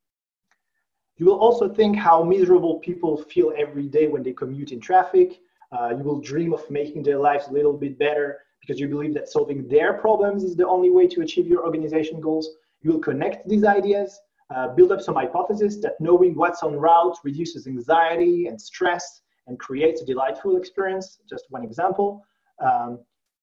You 1.17 1.27
will 1.27 1.39
also 1.39 1.69
think 1.69 1.97
how 1.97 2.23
miserable 2.23 2.79
people 2.79 3.17
feel 3.17 3.53
every 3.57 3.89
day 3.89 4.07
when 4.07 4.23
they 4.23 4.33
commute 4.33 4.71
in 4.71 4.81
traffic. 4.81 5.41
Uh, 5.73 5.95
you 5.97 6.05
will 6.05 6.21
dream 6.21 6.53
of 6.53 6.69
making 6.71 7.03
their 7.03 7.19
lives 7.19 7.49
a 7.49 7.53
little 7.53 7.73
bit 7.73 7.99
better 7.99 8.39
because 8.61 8.81
you 8.81 8.89
believe 8.89 9.15
that 9.15 9.29
solving 9.29 9.67
their 9.69 9.95
problems 9.95 10.45
is 10.45 10.55
the 10.55 10.67
only 10.67 10.91
way 10.91 11.07
to 11.09 11.23
achieve 11.23 11.47
your 11.47 11.65
organization 11.65 12.21
goals. 12.21 12.49
You 12.83 12.93
will 12.93 13.01
connect 13.01 13.49
these 13.49 13.65
ideas, 13.65 14.21
uh, 14.55 14.69
build 14.69 14.93
up 14.93 15.01
some 15.01 15.17
hypothesis 15.17 15.79
that 15.79 16.01
knowing 16.01 16.35
what's 16.37 16.63
on 16.63 16.75
route 16.75 17.17
reduces 17.25 17.67
anxiety 17.67 18.47
and 18.47 18.61
stress 18.61 19.23
and 19.49 19.59
creates 19.59 20.03
a 20.03 20.07
delightful 20.07 20.57
experience. 20.57 21.19
Just 21.29 21.47
one 21.51 21.65
example. 21.65 22.25
Um, 22.65 23.01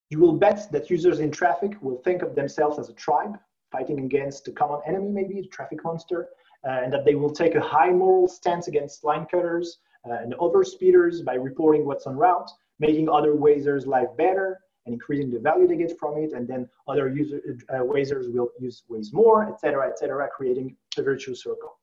you 0.09 0.19
will 0.19 0.33
bet 0.33 0.71
that 0.71 0.89
users 0.89 1.19
in 1.19 1.31
traffic 1.31 1.73
will 1.81 1.97
think 1.97 2.21
of 2.21 2.35
themselves 2.35 2.79
as 2.79 2.89
a 2.89 2.93
tribe 2.93 3.37
fighting 3.71 3.99
against 3.99 4.47
a 4.47 4.51
common 4.51 4.79
enemy, 4.87 5.09
maybe 5.09 5.41
the 5.41 5.47
traffic 5.47 5.83
monster, 5.83 6.29
uh, 6.67 6.81
and 6.83 6.91
that 6.93 7.05
they 7.05 7.15
will 7.15 7.29
take 7.29 7.55
a 7.55 7.61
high 7.61 7.91
moral 7.91 8.27
stance 8.27 8.67
against 8.67 9.03
line 9.03 9.25
cutters 9.25 9.79
uh, 10.09 10.13
and 10.13 10.33
overspeeders 10.35 11.23
by 11.23 11.33
reporting 11.33 11.85
what's 11.85 12.07
on 12.07 12.15
route, 12.15 12.49
making 12.79 13.09
other 13.09 13.35
Wazers' 13.35 13.85
life 13.87 14.09
better 14.17 14.59
and 14.85 14.93
increasing 14.93 15.31
the 15.31 15.39
value 15.39 15.67
they 15.67 15.77
get 15.77 15.97
from 15.97 16.17
it. 16.17 16.33
And 16.33 16.47
then 16.47 16.69
other 16.87 17.09
user, 17.09 17.41
uh, 17.69 17.83
Wazers 17.83 18.29
will 18.29 18.49
use 18.59 18.83
Waze 18.89 19.13
more, 19.13 19.47
etc., 19.51 19.87
etc., 19.89 20.27
creating 20.35 20.75
a 20.97 21.03
virtuous 21.03 21.41
circle. 21.41 21.79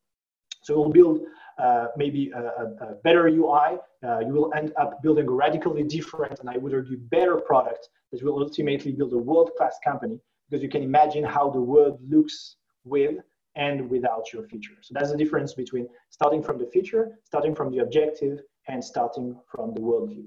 So 0.63 0.79
we'll 0.79 0.91
build 0.91 1.23
uh, 1.59 1.89
maybe 1.97 2.31
a, 2.31 2.41
a, 2.41 2.95
better 3.03 3.27
UI. 3.29 3.79
Uh, 4.05 4.21
you 4.21 4.33
will 4.33 4.53
end 4.55 4.73
up 4.81 5.03
building 5.03 5.27
a 5.27 5.31
radically 5.31 5.83
different 5.83 6.39
and 6.41 6.49
I 6.49 6.57
would 6.57 6.73
argue 6.73 6.97
better 6.97 7.37
product 7.37 7.89
that 8.11 8.23
will 8.23 8.39
ultimately 8.39 8.93
build 8.93 9.13
a 9.13 9.19
world-class 9.19 9.79
company 9.85 10.21
because 10.49 10.63
you 10.63 10.69
can 10.69 10.83
imagine 10.83 11.25
how 11.25 11.51
the 11.51 11.61
world 11.61 11.99
looks 12.09 12.57
with 12.85 13.17
and 13.55 13.89
without 13.91 14.33
your 14.33 14.45
feature. 14.45 14.75
So 14.81 14.95
that's 14.95 15.11
the 15.11 15.17
difference 15.17 15.55
between 15.55 15.89
starting 16.11 16.43
from 16.43 16.59
the 16.59 16.67
feature, 16.67 17.19
starting 17.25 17.55
from 17.55 17.71
the 17.71 17.79
objective, 17.79 18.41
and 18.69 18.83
starting 18.83 19.37
from 19.47 19.75
the 19.75 19.81
worldview. 19.81 20.25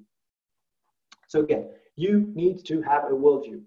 So 1.27 1.39
again, 1.41 1.69
you 1.95 2.31
need 2.35 2.65
to 2.65 2.81
have 2.81 3.05
a 3.05 3.15
worldview, 3.15 3.61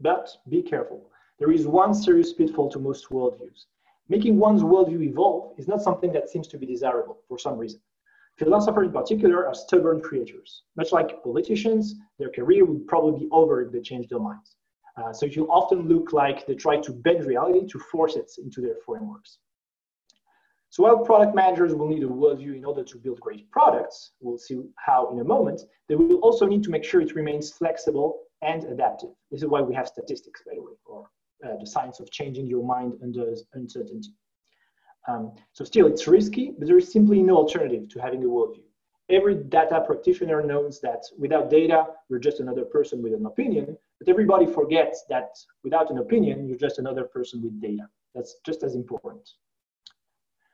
but 0.00 0.28
be 0.48 0.62
careful. 0.62 1.10
There 1.38 1.52
is 1.52 1.66
one 1.66 1.94
serious 1.94 2.32
pitfall 2.32 2.70
to 2.70 2.78
most 2.78 3.08
worldviews. 3.08 3.64
Making 4.08 4.38
one's 4.38 4.62
worldview 4.62 5.02
evolve 5.02 5.54
is 5.58 5.68
not 5.68 5.82
something 5.82 6.12
that 6.12 6.28
seems 6.28 6.48
to 6.48 6.58
be 6.58 6.66
desirable 6.66 7.18
for 7.28 7.38
some 7.38 7.56
reason. 7.56 7.80
Philosophers 8.36 8.86
in 8.86 8.92
particular 8.92 9.46
are 9.46 9.54
stubborn 9.54 10.00
creatures. 10.00 10.64
Much 10.76 10.92
like 10.92 11.22
politicians, 11.22 11.94
their 12.18 12.30
career 12.30 12.64
would 12.64 12.86
probably 12.86 13.20
be 13.20 13.30
over 13.30 13.62
if 13.62 13.72
they 13.72 13.80
changed 13.80 14.10
their 14.10 14.18
minds. 14.18 14.56
Uh, 14.96 15.12
so 15.12 15.26
it 15.26 15.36
will 15.36 15.50
often 15.50 15.88
look 15.88 16.12
like 16.12 16.46
they 16.46 16.54
try 16.54 16.76
to 16.80 16.92
bend 16.92 17.24
reality 17.24 17.66
to 17.66 17.78
force 17.78 18.16
it 18.16 18.30
into 18.42 18.60
their 18.60 18.76
frameworks. 18.84 19.38
So 20.70 20.84
while 20.84 20.98
product 20.98 21.34
managers 21.34 21.74
will 21.74 21.88
need 21.88 22.04
a 22.04 22.06
worldview 22.06 22.56
in 22.56 22.64
order 22.64 22.84
to 22.84 22.98
build 22.98 23.18
great 23.20 23.50
products, 23.50 24.12
we'll 24.20 24.38
see 24.38 24.62
how 24.76 25.10
in 25.10 25.18
a 25.18 25.24
moment, 25.24 25.62
they 25.88 25.96
will 25.96 26.16
also 26.16 26.46
need 26.46 26.62
to 26.62 26.70
make 26.70 26.84
sure 26.84 27.00
it 27.00 27.16
remains 27.16 27.50
flexible 27.50 28.20
and 28.42 28.62
adaptive. 28.64 29.10
This 29.30 29.42
is 29.42 29.48
why 29.48 29.62
we 29.62 29.74
have 29.74 29.88
statistics, 29.88 30.42
by 30.46 30.52
the 30.54 30.62
way, 30.62 30.72
or 30.84 31.08
uh, 31.44 31.56
the 31.58 31.66
science 31.66 31.98
of 31.98 32.10
changing 32.12 32.46
your 32.46 32.64
mind 32.64 32.94
under 33.02 33.34
uncertainty. 33.54 34.14
Um, 35.08 35.32
so 35.52 35.64
still, 35.64 35.86
it's 35.86 36.06
risky, 36.06 36.52
but 36.56 36.68
there 36.68 36.78
is 36.78 36.92
simply 36.92 37.20
no 37.22 37.36
alternative 37.36 37.88
to 37.88 38.00
having 38.00 38.22
a 38.22 38.28
worldview. 38.28 38.62
Every 39.08 39.34
data 39.34 39.82
practitioner 39.84 40.40
knows 40.42 40.80
that 40.82 41.02
without 41.18 41.50
data, 41.50 41.86
you're 42.08 42.20
just 42.20 42.38
another 42.38 42.64
person 42.64 43.02
with 43.02 43.12
an 43.12 43.26
opinion, 43.26 43.76
but 44.00 44.08
everybody 44.08 44.46
forgets 44.46 45.04
that 45.10 45.36
without 45.62 45.90
an 45.90 45.98
opinion, 45.98 46.48
you're 46.48 46.56
just 46.56 46.78
another 46.78 47.04
person 47.04 47.42
with 47.42 47.60
data. 47.60 47.86
That's 48.14 48.36
just 48.44 48.62
as 48.62 48.74
important. 48.74 49.28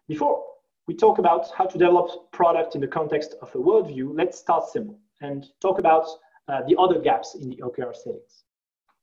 Before 0.09 0.45
we 0.89 0.95
talk 0.95 1.19
about 1.19 1.51
how 1.53 1.65
to 1.65 1.79
develop 1.79 2.33
product 2.33 2.75
in 2.75 2.81
the 2.81 2.89
context 2.89 3.37
of 3.41 3.55
a 3.55 3.59
worldview, 3.59 4.11
let's 4.13 4.39
start 4.39 4.69
simple 4.69 4.99
and 5.21 5.47
talk 5.61 5.79
about 5.79 6.07
uh, 6.49 6.63
the 6.69 6.77
other 6.77 6.99
gaps 6.99 7.37
in 7.37 7.49
the 7.49 7.57
OKR 7.57 7.95
settings. 7.95 8.45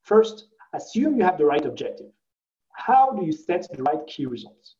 First, 0.01 0.47
assume 0.73 1.17
you 1.17 1.23
have 1.23 1.38
the 1.38 1.45
right 1.45 1.65
objective. 1.65 2.12
How 2.73 3.12
do 3.12 3.25
you 3.25 3.31
set 3.31 3.67
the 3.71 3.83
right 3.83 4.05
key 4.07 4.25
results? 4.25 4.75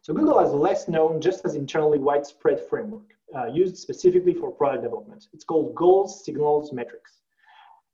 So 0.00 0.14
Google 0.14 0.38
has 0.38 0.52
a 0.52 0.56
less 0.56 0.88
known, 0.88 1.20
just 1.20 1.44
as 1.44 1.56
internally 1.56 1.98
widespread 1.98 2.60
framework 2.60 3.10
uh, 3.34 3.46
used 3.46 3.76
specifically 3.76 4.34
for 4.34 4.50
product 4.50 4.82
development. 4.82 5.26
It's 5.32 5.44
called 5.44 5.74
Goals, 5.74 6.24
Signals, 6.24 6.72
Metrics. 6.72 7.22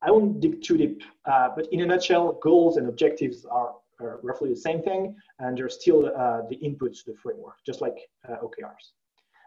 I 0.02 0.10
won't 0.10 0.40
dig 0.40 0.62
too 0.62 0.76
deep, 0.76 1.02
uh, 1.24 1.50
but 1.54 1.66
in 1.72 1.80
a 1.80 1.86
nutshell, 1.86 2.38
goals 2.42 2.76
and 2.76 2.88
objectives 2.88 3.44
are 3.44 3.74
uh, 4.00 4.16
roughly 4.22 4.50
the 4.50 4.56
same 4.56 4.82
thing, 4.82 5.14
and 5.38 5.56
they're 5.56 5.68
still 5.68 6.06
uh, 6.06 6.42
the 6.50 6.56
inputs 6.56 7.04
to 7.04 7.12
the 7.12 7.16
framework, 7.16 7.56
just 7.64 7.80
like 7.80 7.96
uh, 8.28 8.36
OKRs. 8.42 8.92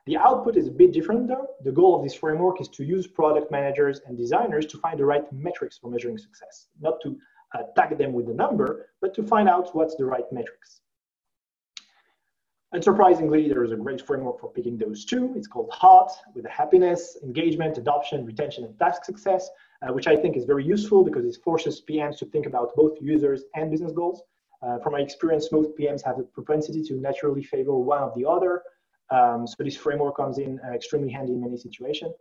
The 0.06 0.18
output 0.18 0.56
is 0.56 0.68
a 0.68 0.72
bit 0.72 0.94
different 0.94 1.28
though. 1.28 1.48
The 1.64 1.72
goal 1.72 1.96
of 1.96 2.04
this 2.04 2.14
framework 2.14 2.62
is 2.62 2.70
to 2.70 2.84
use 2.84 3.08
product 3.08 3.52
managers 3.52 4.02
and 4.06 4.16
designers 4.16 4.68
to 4.68 4.78
find 4.78 5.00
the 5.00 5.06
right 5.06 5.26
metrics 5.34 5.80
for 5.80 5.90
measuring 5.90 6.20
success, 6.20 6.68
not 6.80 7.02
to 7.02 7.18
uh, 7.56 7.64
tag 7.76 7.98
them 7.98 8.14
with 8.14 8.30
a 8.30 8.34
number, 8.34 8.90
but 9.02 9.16
to 9.16 9.24
find 9.24 9.50
out 9.50 9.76
what's 9.76 9.96
the 9.96 10.06
right 10.06 10.32
metrics. 10.32 10.82
Unsurprisingly, 12.76 13.48
there 13.48 13.64
is 13.64 13.72
a 13.72 13.76
great 13.78 14.06
framework 14.06 14.40
for 14.40 14.52
picking 14.52 14.78
those 14.78 15.06
two. 15.06 15.34
It's 15.36 15.48
called 15.48 15.72
HEART, 15.74 16.12
with 16.36 16.44
the 16.44 16.50
happiness, 16.50 17.18
engagement, 17.24 17.78
adoption, 17.78 18.26
retention, 18.26 18.66
and 18.66 18.78
task 18.78 19.06
success, 19.06 19.50
uh, 19.86 19.94
which 19.94 20.08
I 20.08 20.16
think 20.16 20.36
is 20.36 20.46
very 20.46 20.64
useful 20.66 21.04
because 21.04 21.26
it 21.26 21.38
forces 21.44 21.82
PMs 21.88 22.18
to 22.20 22.26
think 22.26 22.46
about 22.46 22.76
both 22.76 22.98
users 23.02 23.44
and 23.56 23.70
business 23.70 23.92
goals. 23.92 24.22
Uh, 24.62 24.80
from 24.80 24.94
my 24.94 25.00
experience, 25.00 25.52
most 25.52 25.70
PMs 25.78 26.04
have 26.04 26.18
a 26.20 26.24
propensity 26.24 26.82
to 26.84 26.96
naturally 26.96 27.44
favor 27.44 27.78
one 27.78 28.02
of 28.02 28.14
the 28.16 28.26
other. 28.26 28.64
Um, 29.12 29.46
so 29.46 29.56
this 29.60 29.78
framework 29.78 30.16
comes 30.18 30.40
in 30.40 30.60
uh, 30.66 30.74
extremely 30.74 31.12
handy 31.12 31.34
in 31.34 31.42
many 31.42 31.58
situations. 31.58 32.16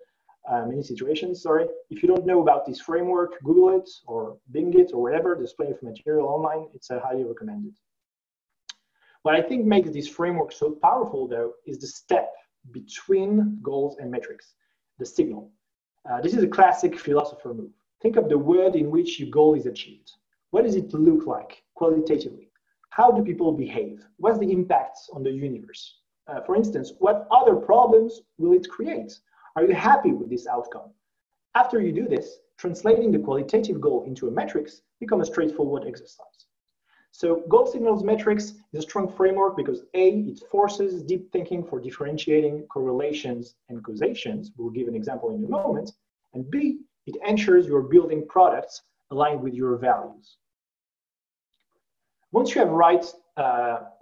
Uh, 0.50 0.66
many 0.66 0.82
situations, 0.82 1.42
sorry. 1.42 1.66
If 1.88 2.02
you 2.02 2.08
don't 2.08 2.26
know 2.26 2.42
about 2.42 2.66
this 2.66 2.80
framework, 2.80 3.40
Google 3.42 3.78
it 3.78 3.88
or 4.06 4.36
Bing 4.50 4.78
it 4.78 4.90
or 4.92 5.00
whatever. 5.00 5.34
There's 5.36 5.54
plenty 5.54 5.72
of 5.72 5.82
material 5.82 6.26
online. 6.26 6.68
It's 6.74 6.90
uh, 6.90 7.00
highly 7.00 7.24
recommended. 7.24 7.72
What 9.22 9.34
I 9.34 9.40
think 9.40 9.64
makes 9.64 9.90
this 9.90 10.06
framework 10.06 10.52
so 10.52 10.72
powerful, 10.82 11.26
though, 11.26 11.54
is 11.66 11.78
the 11.78 11.86
step 11.86 12.30
between 12.72 13.58
goals 13.62 13.96
and 13.98 14.10
metrics, 14.10 14.52
the 14.98 15.06
signal. 15.06 15.50
Uh, 16.10 16.20
this 16.20 16.34
is 16.34 16.42
a 16.42 16.48
classic 16.48 16.98
philosopher 16.98 17.54
move. 17.54 17.70
Think 18.02 18.16
of 18.16 18.28
the 18.28 18.36
world 18.36 18.76
in 18.76 18.90
which 18.90 19.18
your 19.18 19.30
goal 19.30 19.54
is 19.54 19.64
achieved. 19.64 20.12
What 20.50 20.64
does 20.64 20.76
it 20.76 20.92
look 20.92 21.26
like 21.26 21.62
qualitatively? 21.74 22.50
How 22.90 23.10
do 23.10 23.24
people 23.24 23.52
behave? 23.52 24.04
What's 24.18 24.38
the 24.38 24.52
impact 24.52 24.98
on 25.14 25.22
the 25.22 25.30
universe? 25.30 26.00
Uh, 26.28 26.42
for 26.42 26.56
instance, 26.56 26.92
what 26.98 27.26
other 27.30 27.56
problems 27.56 28.20
will 28.36 28.52
it 28.52 28.68
create? 28.68 29.18
Are 29.56 29.64
you 29.64 29.74
happy 29.74 30.12
with 30.12 30.28
this 30.28 30.46
outcome? 30.46 30.90
After 31.54 31.80
you 31.80 31.92
do 31.92 32.06
this, 32.06 32.38
translating 32.58 33.10
the 33.10 33.18
qualitative 33.18 33.80
goal 33.80 34.04
into 34.04 34.28
a 34.28 34.30
metrics 34.30 34.82
become 35.00 35.22
a 35.22 35.26
straightforward 35.26 35.84
exercise. 35.86 36.43
So 37.16 37.44
goal 37.48 37.64
signals 37.64 38.02
metrics 38.02 38.54
is 38.72 38.80
a 38.80 38.82
strong 38.82 39.08
framework 39.08 39.56
because 39.56 39.82
A, 39.94 40.24
it 40.30 40.40
forces 40.50 41.00
deep 41.04 41.30
thinking 41.30 41.62
for 41.62 41.78
differentiating 41.78 42.66
correlations 42.66 43.54
and 43.68 43.84
causations. 43.84 44.50
We'll 44.56 44.70
give 44.70 44.88
an 44.88 44.96
example 44.96 45.30
in 45.30 45.44
a 45.44 45.48
moment. 45.48 45.92
And 46.32 46.50
B, 46.50 46.80
it 47.06 47.14
ensures 47.24 47.68
you're 47.68 47.82
building 47.82 48.26
products 48.28 48.82
aligned 49.12 49.40
with 49.42 49.54
your 49.54 49.76
values. 49.76 50.38
Once 52.32 52.52
you 52.52 52.60
have 52.60 52.70
right, 52.70 53.04
uh, 53.36 53.40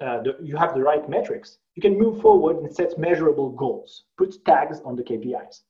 uh, 0.00 0.22
the, 0.22 0.38
you 0.42 0.56
have 0.56 0.74
the 0.74 0.80
right 0.80 1.06
metrics, 1.06 1.58
you 1.74 1.82
can 1.82 1.98
move 1.98 2.22
forward 2.22 2.56
and 2.62 2.74
set 2.74 2.98
measurable 2.98 3.50
goals, 3.50 4.04
put 4.16 4.42
tags 4.46 4.80
on 4.86 4.96
the 4.96 5.02
KPIs. 5.02 5.60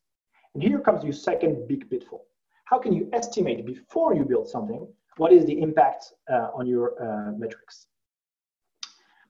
And 0.54 0.62
here 0.62 0.78
comes 0.78 1.02
your 1.02 1.12
second 1.12 1.66
big 1.66 1.90
pitfall. 1.90 2.24
How 2.66 2.78
can 2.78 2.92
you 2.92 3.08
estimate 3.12 3.66
before 3.66 4.14
you 4.14 4.24
build 4.24 4.46
something 4.46 4.86
what 5.16 5.32
is 5.32 5.44
the 5.44 5.60
impact 5.60 6.12
uh, 6.30 6.48
on 6.54 6.66
your 6.66 6.94
uh, 7.02 7.32
metrics? 7.32 7.86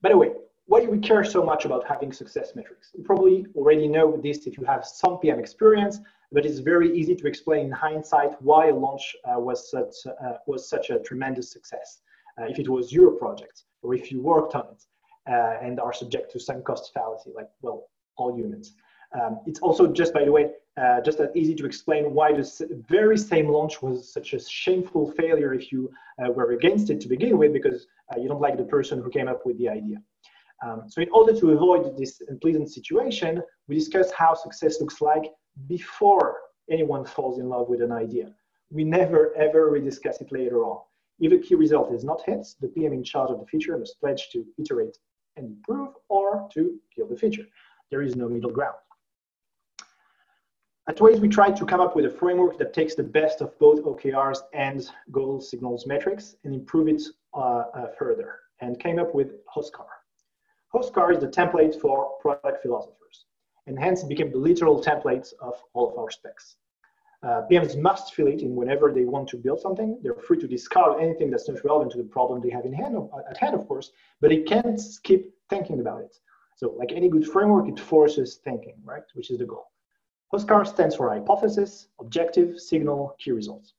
By 0.01 0.09
the 0.09 0.17
way, 0.17 0.31
why 0.65 0.79
do 0.81 0.89
we 0.89 0.99
care 0.99 1.23
so 1.23 1.43
much 1.43 1.65
about 1.65 1.85
having 1.85 2.11
success 2.11 2.55
metrics? 2.55 2.91
You 2.93 3.03
probably 3.03 3.45
already 3.55 3.87
know 3.87 4.17
this 4.17 4.47
if 4.47 4.57
you 4.57 4.63
have 4.65 4.85
some 4.85 5.19
PM 5.19 5.39
experience, 5.39 5.99
but 6.31 6.45
it's 6.45 6.59
very 6.59 6.97
easy 6.97 7.15
to 7.15 7.27
explain 7.27 7.65
in 7.65 7.71
hindsight 7.71 8.41
why 8.41 8.67
a 8.67 8.75
launch 8.75 9.15
uh, 9.25 9.39
was, 9.39 9.69
such, 9.69 9.93
uh, 10.05 10.33
was 10.47 10.69
such 10.69 10.89
a 10.89 10.99
tremendous 10.99 11.51
success. 11.51 12.01
Uh, 12.39 12.45
if 12.45 12.59
it 12.59 12.67
was 12.67 12.91
your 12.91 13.11
project 13.11 13.63
or 13.81 13.93
if 13.93 14.11
you 14.11 14.21
worked 14.21 14.55
on 14.55 14.65
it 14.71 14.83
uh, 15.29 15.57
and 15.61 15.79
are 15.79 15.93
subject 15.93 16.31
to 16.31 16.39
some 16.39 16.63
cost 16.63 16.91
fallacy, 16.93 17.31
like, 17.35 17.49
well, 17.61 17.89
all 18.15 18.35
humans. 18.35 18.73
Um, 19.19 19.41
it's 19.45 19.59
also 19.59 19.87
just, 19.87 20.13
by 20.13 20.23
the 20.23 20.31
way, 20.31 20.49
uh, 20.75 21.01
just 21.01 21.19
that 21.19 21.35
easy 21.35 21.53
to 21.53 21.65
explain 21.65 22.13
why 22.13 22.33
this 22.33 22.61
very 22.87 23.17
same 23.17 23.47
launch 23.47 23.81
was 23.81 24.11
such 24.11 24.33
a 24.33 24.39
shameful 24.39 25.11
failure 25.11 25.53
if 25.53 25.71
you 25.71 25.91
uh, 26.23 26.31
were 26.31 26.51
against 26.51 26.89
it 26.89 26.99
to 27.01 27.07
begin 27.07 27.37
with, 27.37 27.53
because 27.53 27.85
uh, 28.11 28.19
you 28.19 28.27
don't 28.27 28.41
like 28.41 28.57
the 28.57 28.63
person 28.63 29.01
who 29.01 29.09
came 29.09 29.27
up 29.27 29.45
with 29.45 29.57
the 29.59 29.69
idea. 29.69 29.97
Um, 30.65 30.83
so 30.87 31.01
in 31.01 31.09
order 31.11 31.37
to 31.39 31.51
avoid 31.51 31.97
this 31.97 32.21
unpleasant 32.27 32.71
situation, 32.71 33.41
we 33.67 33.75
discuss 33.75 34.11
how 34.11 34.33
success 34.33 34.79
looks 34.79 35.01
like 35.01 35.31
before 35.67 36.37
anyone 36.71 37.05
falls 37.05 37.39
in 37.39 37.49
love 37.49 37.67
with 37.67 37.81
an 37.81 37.91
idea. 37.91 38.33
We 38.71 38.83
never 38.83 39.35
ever 39.35 39.69
rediscuss 39.69 40.21
it 40.21 40.31
later 40.31 40.63
on. 40.63 40.81
If 41.19 41.31
a 41.31 41.37
key 41.37 41.55
result 41.55 41.93
is 41.93 42.03
not 42.03 42.23
hit, 42.25 42.47
the 42.59 42.67
PM 42.69 42.93
in 42.93 43.03
charge 43.03 43.29
of 43.29 43.39
the 43.39 43.45
feature 43.45 43.77
must 43.77 43.99
pledge 43.99 44.29
to 44.31 44.45
iterate 44.57 44.97
and 45.35 45.45
improve 45.47 45.93
or 46.09 46.49
to 46.53 46.79
kill 46.95 47.07
the 47.07 47.17
feature. 47.17 47.45
There 47.91 48.01
is 48.01 48.15
no 48.15 48.27
middle 48.27 48.49
ground. 48.49 48.77
At 50.85 50.97
Waze, 50.97 51.21
we 51.21 51.29
tried 51.29 51.55
to 51.55 51.65
come 51.65 51.79
up 51.79 51.95
with 51.95 52.03
a 52.03 52.09
framework 52.09 52.57
that 52.57 52.73
takes 52.73 52.93
the 52.93 53.03
best 53.03 53.39
of 53.39 53.57
both 53.57 53.81
OKRs 53.83 54.39
and 54.51 54.85
goal 55.11 55.39
signals 55.39 55.87
metrics 55.87 56.35
and 56.43 56.53
improve 56.53 56.89
it 56.89 57.01
uh, 57.33 57.63
uh, 57.73 57.87
further 57.97 58.39
and 58.59 58.77
came 58.81 58.99
up 58.99 59.15
with 59.15 59.31
HOSKR. 59.55 59.87
HOSKR 60.75 61.13
is 61.13 61.19
the 61.21 61.29
template 61.29 61.79
for 61.79 62.17
product 62.19 62.61
philosophers 62.61 63.27
and 63.65 63.79
hence 63.79 64.03
became 64.03 64.29
the 64.29 64.37
literal 64.37 64.83
template 64.83 65.31
of 65.39 65.53
all 65.73 65.89
of 65.89 65.97
our 65.97 66.11
specs. 66.11 66.57
Uh, 67.23 67.43
PMs 67.49 67.77
must 67.77 68.13
fill 68.13 68.27
it 68.27 68.41
in 68.41 68.53
whenever 68.53 68.91
they 68.91 69.05
want 69.05 69.29
to 69.29 69.37
build 69.37 69.61
something. 69.61 69.97
They're 70.03 70.15
free 70.15 70.39
to 70.39 70.47
discard 70.49 71.01
anything 71.01 71.31
that's 71.31 71.47
not 71.47 71.63
relevant 71.63 71.93
to 71.93 71.97
the 71.97 72.09
problem 72.09 72.41
they 72.41 72.49
have 72.49 72.65
in 72.65 72.73
hand, 72.73 72.97
at 73.29 73.37
hand, 73.37 73.55
of 73.55 73.65
course, 73.69 73.91
but 74.19 74.31
they 74.31 74.41
can't 74.41 74.81
skip 74.81 75.33
thinking 75.49 75.79
about 75.79 76.01
it. 76.01 76.17
So 76.57 76.75
like 76.77 76.91
any 76.91 77.07
good 77.07 77.25
framework, 77.25 77.69
it 77.69 77.79
forces 77.79 78.41
thinking, 78.43 78.75
right? 78.83 79.03
Which 79.13 79.31
is 79.31 79.37
the 79.37 79.45
goal. 79.45 79.67
HOSKR 80.33 80.65
stands 80.65 80.95
for 80.95 81.09
hypothesis, 81.09 81.89
objective, 81.99 82.59
signal, 82.59 83.15
key 83.19 83.31
results. 83.31 83.73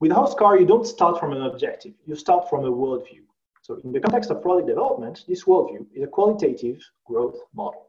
With 0.00 0.10
HOSKR, 0.10 0.58
you 0.58 0.64
don't 0.64 0.86
start 0.86 1.20
from 1.20 1.34
an 1.34 1.42
objective, 1.42 1.92
you 2.06 2.16
start 2.16 2.48
from 2.48 2.64
a 2.64 2.70
worldview. 2.70 3.24
So 3.60 3.78
in 3.84 3.92
the 3.92 4.00
context 4.00 4.30
of 4.30 4.40
product 4.40 4.68
development, 4.68 5.26
this 5.28 5.44
worldview 5.44 5.84
is 5.94 6.02
a 6.02 6.06
qualitative 6.06 6.82
growth 7.04 7.36
model. 7.54 7.88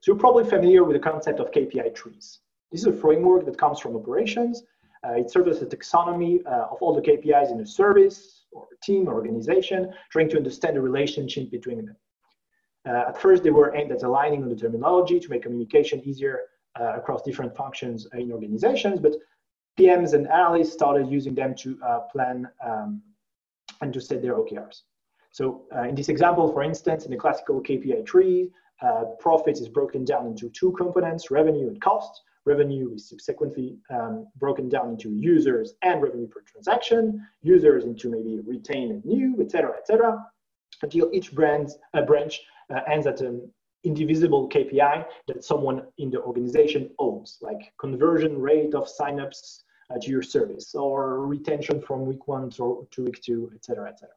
So 0.00 0.12
you're 0.12 0.18
probably 0.18 0.44
familiar 0.44 0.82
with 0.82 0.96
the 0.96 1.10
concept 1.10 1.40
of 1.40 1.50
KPI 1.50 1.94
trees. 1.94 2.38
This 2.70 2.80
is 2.80 2.86
a 2.86 2.92
framework 2.92 3.44
that 3.44 3.58
comes 3.58 3.78
from 3.78 3.94
operations. 3.94 4.62
Uh, 5.06 5.12
it 5.12 5.30
serves 5.30 5.58
as 5.58 5.60
a 5.60 5.66
taxonomy 5.66 6.40
uh, 6.46 6.68
of 6.70 6.78
all 6.80 6.94
the 6.94 7.02
KPIs 7.02 7.52
in 7.52 7.60
a 7.60 7.66
service 7.66 8.46
or 8.50 8.66
a 8.72 8.82
team 8.82 9.10
or 9.10 9.12
organization, 9.12 9.92
trying 10.10 10.30
to 10.30 10.38
understand 10.38 10.74
the 10.74 10.80
relationship 10.80 11.50
between 11.50 11.84
them. 11.84 11.96
Uh, 12.86 13.04
at 13.08 13.20
first, 13.20 13.42
they 13.42 13.50
were 13.50 13.74
aimed 13.76 13.92
at 13.92 14.02
aligning 14.02 14.42
on 14.42 14.48
the 14.48 14.56
terminology 14.56 15.20
to 15.20 15.30
make 15.30 15.42
communication 15.42 16.00
easier 16.04 16.40
uh, 16.80 16.94
across 16.96 17.22
different 17.22 17.54
functions 17.56 18.06
in 18.14 18.32
organizations, 18.32 18.98
but 18.98 19.14
PMs 19.78 20.14
and 20.14 20.26
analysts 20.28 20.72
started 20.72 21.08
using 21.08 21.34
them 21.34 21.54
to 21.54 21.78
uh, 21.84 22.00
plan 22.12 22.48
um, 22.64 23.02
and 23.80 23.92
to 23.92 24.00
set 24.00 24.20
their 24.20 24.34
OKRs. 24.34 24.82
So 25.30 25.62
uh, 25.74 25.82
in 25.82 25.94
this 25.94 26.08
example, 26.08 26.52
for 26.52 26.62
instance, 26.62 27.04
in 27.04 27.10
the 27.10 27.16
classical 27.16 27.62
KPI 27.62 28.04
tree, 28.04 28.50
uh, 28.82 29.04
profit 29.18 29.58
is 29.58 29.68
broken 29.68 30.04
down 30.04 30.26
into 30.26 30.50
two 30.50 30.72
components, 30.72 31.30
revenue 31.30 31.68
and 31.68 31.80
cost. 31.80 32.22
Revenue 32.44 32.92
is 32.94 33.08
subsequently 33.08 33.78
um, 33.90 34.26
broken 34.36 34.68
down 34.68 34.90
into 34.90 35.10
users 35.10 35.74
and 35.82 36.02
revenue 36.02 36.26
per 36.26 36.40
transaction, 36.40 37.24
users 37.40 37.84
into 37.84 38.10
maybe 38.10 38.40
retain 38.44 38.90
and 38.90 39.04
new, 39.04 39.40
etc., 39.40 39.74
etc., 39.78 40.18
until 40.82 41.08
each 41.12 41.32
brand, 41.32 41.70
uh, 41.94 42.02
branch 42.02 42.40
uh, 42.70 42.80
ends 42.86 43.06
at 43.06 43.20
an 43.20 43.50
indivisible 43.84 44.48
KPI 44.48 45.04
that 45.26 45.44
someone 45.44 45.82
in 45.98 46.10
the 46.10 46.20
organization 46.22 46.90
owns, 46.98 47.38
like 47.40 47.72
conversion 47.78 48.38
rate 48.38 48.74
of 48.74 48.86
signups 48.86 49.62
uh, 49.90 49.98
to 50.00 50.10
your 50.10 50.22
service 50.22 50.74
or 50.74 51.26
retention 51.26 51.80
from 51.80 52.06
week 52.06 52.28
one 52.28 52.50
to, 52.50 52.86
to 52.90 53.04
week 53.04 53.20
two, 53.22 53.50
et 53.54 53.64
cetera, 53.64 53.88
et 53.88 53.98
cetera. 53.98 54.14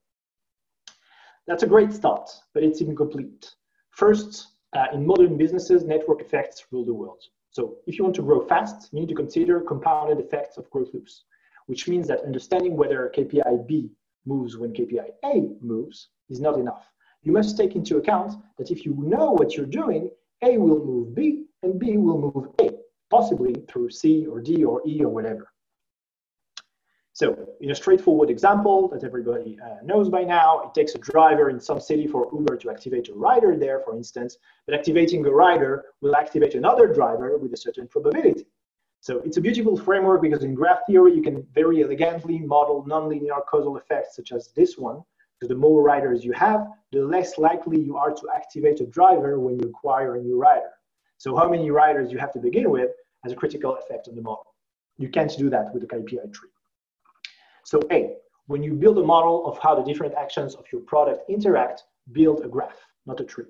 That's 1.47 1.63
a 1.63 1.67
great 1.67 1.93
start, 1.93 2.29
but 2.53 2.63
it's 2.63 2.81
incomplete. 2.81 3.51
First, 3.91 4.47
uh, 4.73 4.87
in 4.93 5.05
modern 5.05 5.37
businesses, 5.37 5.83
network 5.83 6.21
effects 6.21 6.65
rule 6.71 6.85
the 6.85 6.93
world. 6.93 7.23
So 7.51 7.77
if 7.87 7.97
you 7.97 8.03
want 8.03 8.15
to 8.17 8.21
grow 8.21 8.41
fast, 8.41 8.89
you 8.91 8.99
need 8.99 9.09
to 9.09 9.15
consider 9.15 9.61
compounded 9.61 10.19
effects 10.19 10.57
of 10.57 10.69
growth 10.69 10.89
loops, 10.93 11.23
which 11.67 11.87
means 11.87 12.07
that 12.07 12.21
understanding 12.21 12.75
whether 12.75 13.11
KPI 13.15 13.67
B 13.67 13.91
moves 14.25 14.57
when 14.57 14.73
KPI 14.73 15.09
A 15.23 15.49
moves 15.61 16.09
is 16.29 16.41
not 16.41 16.59
enough 16.59 16.89
you 17.25 17.31
must 17.31 17.57
take 17.57 17.75
into 17.75 17.97
account 17.97 18.33
that 18.57 18.71
if 18.71 18.85
you 18.85 18.95
know 18.97 19.31
what 19.31 19.57
you're 19.57 19.65
doing, 19.65 20.09
A 20.43 20.57
will 20.57 20.85
move 20.85 21.15
B 21.15 21.45
and 21.63 21.77
B 21.79 21.97
will 21.97 22.31
move 22.33 22.49
A, 22.61 22.69
possibly 23.09 23.55
through 23.67 23.89
C 23.89 24.25
or 24.27 24.39
D 24.39 24.63
or 24.63 24.81
E 24.87 25.03
or 25.03 25.09
whatever. 25.09 25.51
So 27.13 27.47
in 27.61 27.71
a 27.71 27.75
straightforward 27.75 28.29
example 28.29 28.89
that 28.89 29.03
everybody 29.03 29.57
uh, 29.63 29.77
knows 29.83 30.09
by 30.09 30.23
now, 30.23 30.59
it 30.65 30.73
takes 30.73 30.95
a 30.95 30.99
driver 30.99 31.49
in 31.49 31.59
some 31.59 31.79
city 31.79 32.07
for 32.07 32.29
Uber 32.31 32.57
to 32.57 32.69
activate 32.69 33.07
a 33.09 33.13
rider 33.13 33.57
there, 33.57 33.79
for 33.79 33.95
instance, 33.95 34.37
but 34.67 34.75
activating 34.75 35.25
a 35.25 35.31
rider 35.31 35.85
will 36.01 36.15
activate 36.15 36.55
another 36.55 36.93
driver 36.93 37.37
with 37.37 37.53
a 37.53 37.57
certain 37.57 37.87
probability. 37.87 38.45
So 38.99 39.19
it's 39.19 39.37
a 39.37 39.41
beautiful 39.41 39.77
framework 39.77 40.21
because 40.23 40.43
in 40.43 40.53
graph 40.53 40.79
theory, 40.87 41.15
you 41.15 41.21
can 41.21 41.47
very 41.53 41.83
elegantly 41.83 42.39
model 42.39 42.85
nonlinear 42.87 43.45
causal 43.45 43.77
effects 43.77 44.17
such 44.17 44.31
as 44.31 44.49
this 44.55 44.77
one. 44.77 45.01
Because 45.39 45.49
the 45.49 45.59
more 45.59 45.83
riders 45.83 46.23
you 46.23 46.31
have, 46.33 46.67
the 46.91 47.03
less 47.03 47.37
likely 47.37 47.79
you 47.79 47.97
are 47.97 48.13
to 48.13 48.29
activate 48.35 48.79
a 48.79 48.85
driver 48.85 49.39
when 49.39 49.59
you 49.59 49.67
acquire 49.67 50.15
a 50.15 50.21
new 50.21 50.37
rider. 50.37 50.71
So 51.17 51.35
how 51.35 51.49
many 51.49 51.71
riders 51.71 52.11
you 52.11 52.17
have 52.17 52.31
to 52.33 52.39
begin 52.39 52.69
with 52.69 52.91
has 53.23 53.33
a 53.33 53.35
critical 53.35 53.75
effect 53.75 54.07
on 54.07 54.15
the 54.15 54.21
model. 54.21 54.55
You 54.97 55.09
can't 55.09 55.35
do 55.37 55.49
that 55.49 55.73
with 55.73 55.83
a 55.83 55.87
KPI 55.87 56.31
tree. 56.33 56.49
So 57.65 57.81
A, 57.91 58.15
when 58.47 58.63
you 58.63 58.73
build 58.73 58.97
a 58.99 59.03
model 59.03 59.45
of 59.47 59.57
how 59.57 59.75
the 59.75 59.83
different 59.83 60.13
actions 60.13 60.55
of 60.55 60.65
your 60.71 60.81
product 60.81 61.29
interact, 61.29 61.83
build 62.11 62.45
a 62.45 62.47
graph, 62.47 62.79
not 63.05 63.19
a 63.19 63.23
tree. 63.23 63.45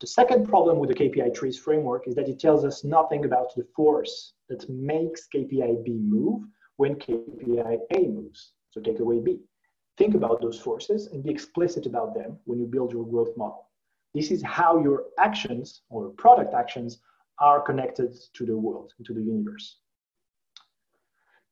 The 0.00 0.06
second 0.06 0.48
problem 0.48 0.78
with 0.78 0.88
the 0.88 0.94
KPI 0.94 1.34
trees 1.34 1.58
framework 1.58 2.08
is 2.08 2.14
that 2.14 2.28
it 2.28 2.38
tells 2.38 2.64
us 2.64 2.84
nothing 2.84 3.24
about 3.24 3.54
the 3.54 3.66
force 3.76 4.32
that 4.48 4.68
makes 4.70 5.28
KPI 5.34 5.84
B 5.84 5.98
move 6.00 6.44
when 6.76 6.94
KPI 6.94 7.78
A 7.94 8.08
moves. 8.08 8.52
So 8.70 8.80
take 8.80 9.00
away 9.00 9.20
B. 9.20 9.40
Think 9.98 10.14
about 10.14 10.40
those 10.40 10.60
forces 10.60 11.08
and 11.08 11.24
be 11.24 11.30
explicit 11.30 11.84
about 11.84 12.14
them 12.14 12.38
when 12.44 12.60
you 12.60 12.66
build 12.66 12.92
your 12.92 13.04
growth 13.04 13.36
model. 13.36 13.66
This 14.14 14.30
is 14.30 14.40
how 14.42 14.80
your 14.80 15.06
actions 15.18 15.82
or 15.90 16.10
product 16.10 16.54
actions 16.54 17.00
are 17.40 17.60
connected 17.60 18.16
to 18.34 18.46
the 18.46 18.56
world, 18.56 18.92
to 19.04 19.12
the 19.12 19.20
universe. 19.20 19.78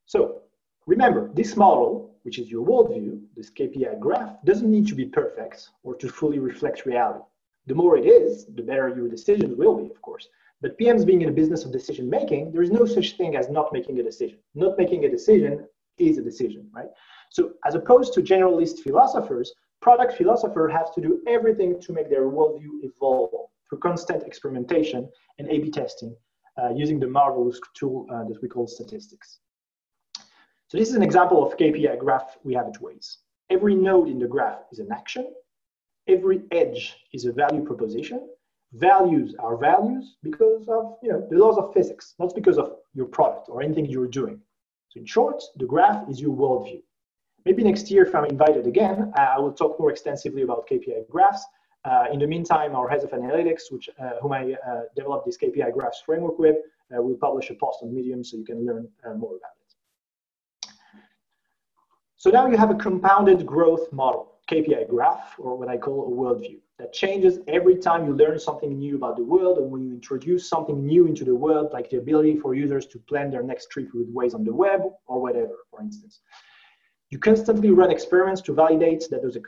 So 0.04 0.42
remember, 0.86 1.30
this 1.34 1.56
model, 1.56 2.14
which 2.22 2.38
is 2.38 2.48
your 2.48 2.64
worldview, 2.64 3.20
this 3.34 3.50
KPI 3.50 3.98
graph, 3.98 4.36
doesn't 4.44 4.70
need 4.70 4.86
to 4.88 4.94
be 4.94 5.06
perfect 5.06 5.70
or 5.82 5.96
to 5.96 6.08
fully 6.08 6.38
reflect 6.38 6.86
reality. 6.86 7.24
The 7.66 7.74
more 7.74 7.96
it 7.96 8.06
is, 8.06 8.46
the 8.46 8.62
better 8.62 8.88
your 8.88 9.08
decisions 9.08 9.56
will 9.56 9.76
be, 9.76 9.90
of 9.90 10.00
course. 10.02 10.28
But 10.60 10.78
PMs 10.78 11.04
being 11.04 11.22
in 11.22 11.28
a 11.28 11.32
business 11.40 11.64
of 11.64 11.72
decision 11.72 12.08
making, 12.08 12.52
there 12.52 12.62
is 12.62 12.70
no 12.70 12.86
such 12.86 13.16
thing 13.16 13.34
as 13.34 13.50
not 13.50 13.72
making 13.72 13.98
a 13.98 14.04
decision. 14.04 14.38
Not 14.54 14.78
making 14.78 15.04
a 15.04 15.10
decision 15.10 15.66
is 15.98 16.18
a 16.18 16.22
decision, 16.22 16.70
right? 16.72 16.88
So 17.36 17.52
as 17.66 17.74
opposed 17.74 18.14
to 18.14 18.22
generalist 18.22 18.78
philosophers, 18.78 19.52
product 19.82 20.14
philosophers 20.14 20.72
have 20.72 20.94
to 20.94 21.02
do 21.02 21.20
everything 21.26 21.78
to 21.82 21.92
make 21.92 22.08
their 22.08 22.30
worldview 22.30 22.82
evolve 22.82 23.50
through 23.68 23.80
constant 23.80 24.22
experimentation 24.22 25.06
and 25.38 25.46
A-B 25.50 25.70
testing 25.70 26.16
uh, 26.56 26.70
using 26.70 26.98
the 26.98 27.06
marvelous 27.06 27.60
tool 27.74 28.06
uh, 28.10 28.24
that 28.24 28.40
we 28.40 28.48
call 28.48 28.66
statistics. 28.66 29.40
So 30.68 30.78
this 30.78 30.88
is 30.88 30.94
an 30.94 31.02
example 31.02 31.46
of 31.46 31.58
KPI 31.58 31.98
graph 31.98 32.38
we 32.42 32.54
have 32.54 32.68
at 32.68 32.80
Waze. 32.80 33.18
Every 33.50 33.74
node 33.74 34.08
in 34.08 34.18
the 34.18 34.26
graph 34.26 34.60
is 34.72 34.78
an 34.78 34.90
action, 34.90 35.30
every 36.08 36.40
edge 36.52 36.96
is 37.12 37.26
a 37.26 37.32
value 37.32 37.62
proposition. 37.62 38.30
Values 38.72 39.34
are 39.38 39.58
values 39.58 40.16
because 40.22 40.66
of 40.68 40.96
you 41.02 41.12
know 41.12 41.26
the 41.30 41.36
laws 41.36 41.58
of 41.58 41.74
physics, 41.74 42.14
not 42.18 42.34
because 42.34 42.56
of 42.56 42.78
your 42.94 43.06
product 43.06 43.50
or 43.50 43.60
anything 43.62 43.84
you're 43.84 44.14
doing. 44.22 44.40
So 44.88 45.00
in 45.00 45.04
short, 45.04 45.42
the 45.56 45.66
graph 45.66 46.08
is 46.08 46.18
your 46.18 46.34
worldview. 46.34 46.80
Maybe 47.46 47.62
next 47.62 47.92
year, 47.92 48.04
if 48.04 48.12
I'm 48.12 48.24
invited 48.24 48.66
again, 48.66 49.12
uh, 49.16 49.34
I 49.36 49.38
will 49.38 49.52
talk 49.52 49.78
more 49.78 49.92
extensively 49.92 50.42
about 50.42 50.68
KPI 50.68 51.08
graphs. 51.08 51.46
Uh, 51.84 52.06
in 52.12 52.18
the 52.18 52.26
meantime, 52.26 52.74
our 52.74 52.88
heads 52.88 53.04
of 53.04 53.10
analytics, 53.10 53.70
which 53.70 53.88
uh, 54.00 54.14
whom 54.20 54.32
I 54.32 54.56
uh, 54.68 54.80
developed 54.96 55.26
this 55.26 55.38
KPI 55.38 55.72
graphs 55.72 56.02
framework 56.04 56.40
with, 56.40 56.56
uh, 56.56 57.00
will 57.00 57.14
publish 57.14 57.50
a 57.50 57.54
post 57.54 57.78
on 57.82 57.94
Medium 57.94 58.24
so 58.24 58.36
you 58.36 58.44
can 58.44 58.66
learn 58.66 58.88
uh, 59.06 59.14
more 59.14 59.36
about 59.36 59.52
it. 59.62 60.70
So 62.16 62.30
now 62.30 62.48
you 62.48 62.56
have 62.56 62.72
a 62.72 62.74
compounded 62.74 63.46
growth 63.46 63.92
model. 63.92 64.32
KPI 64.50 64.88
graph, 64.88 65.34
or 65.38 65.56
what 65.56 65.68
I 65.68 65.76
call 65.76 66.06
a 66.06 66.10
worldview, 66.10 66.58
that 66.78 66.92
changes 66.92 67.38
every 67.48 67.76
time 67.76 68.06
you 68.06 68.12
learn 68.14 68.38
something 68.38 68.78
new 68.78 68.94
about 68.96 69.16
the 69.16 69.24
world 69.24 69.58
and 69.58 69.70
when 69.70 69.82
you 69.82 69.92
introduce 69.92 70.48
something 70.48 70.86
new 70.86 71.06
into 71.06 71.24
the 71.24 71.34
world, 71.34 71.70
like 71.72 71.90
the 71.90 71.98
ability 71.98 72.36
for 72.38 72.54
users 72.54 72.86
to 72.86 72.98
plan 73.00 73.30
their 73.30 73.42
next 73.42 73.70
trip 73.70 73.88
with 73.92 74.12
Waze 74.14 74.34
on 74.34 74.44
the 74.44 74.54
web 74.54 74.82
or 75.06 75.20
whatever, 75.20 75.56
for 75.70 75.80
instance. 75.80 76.20
You 77.10 77.18
constantly 77.18 77.70
run 77.70 77.90
experiments 77.90 78.40
to 78.42 78.52
validate 78.52 79.06
that 79.10 79.22
those 79.22 79.38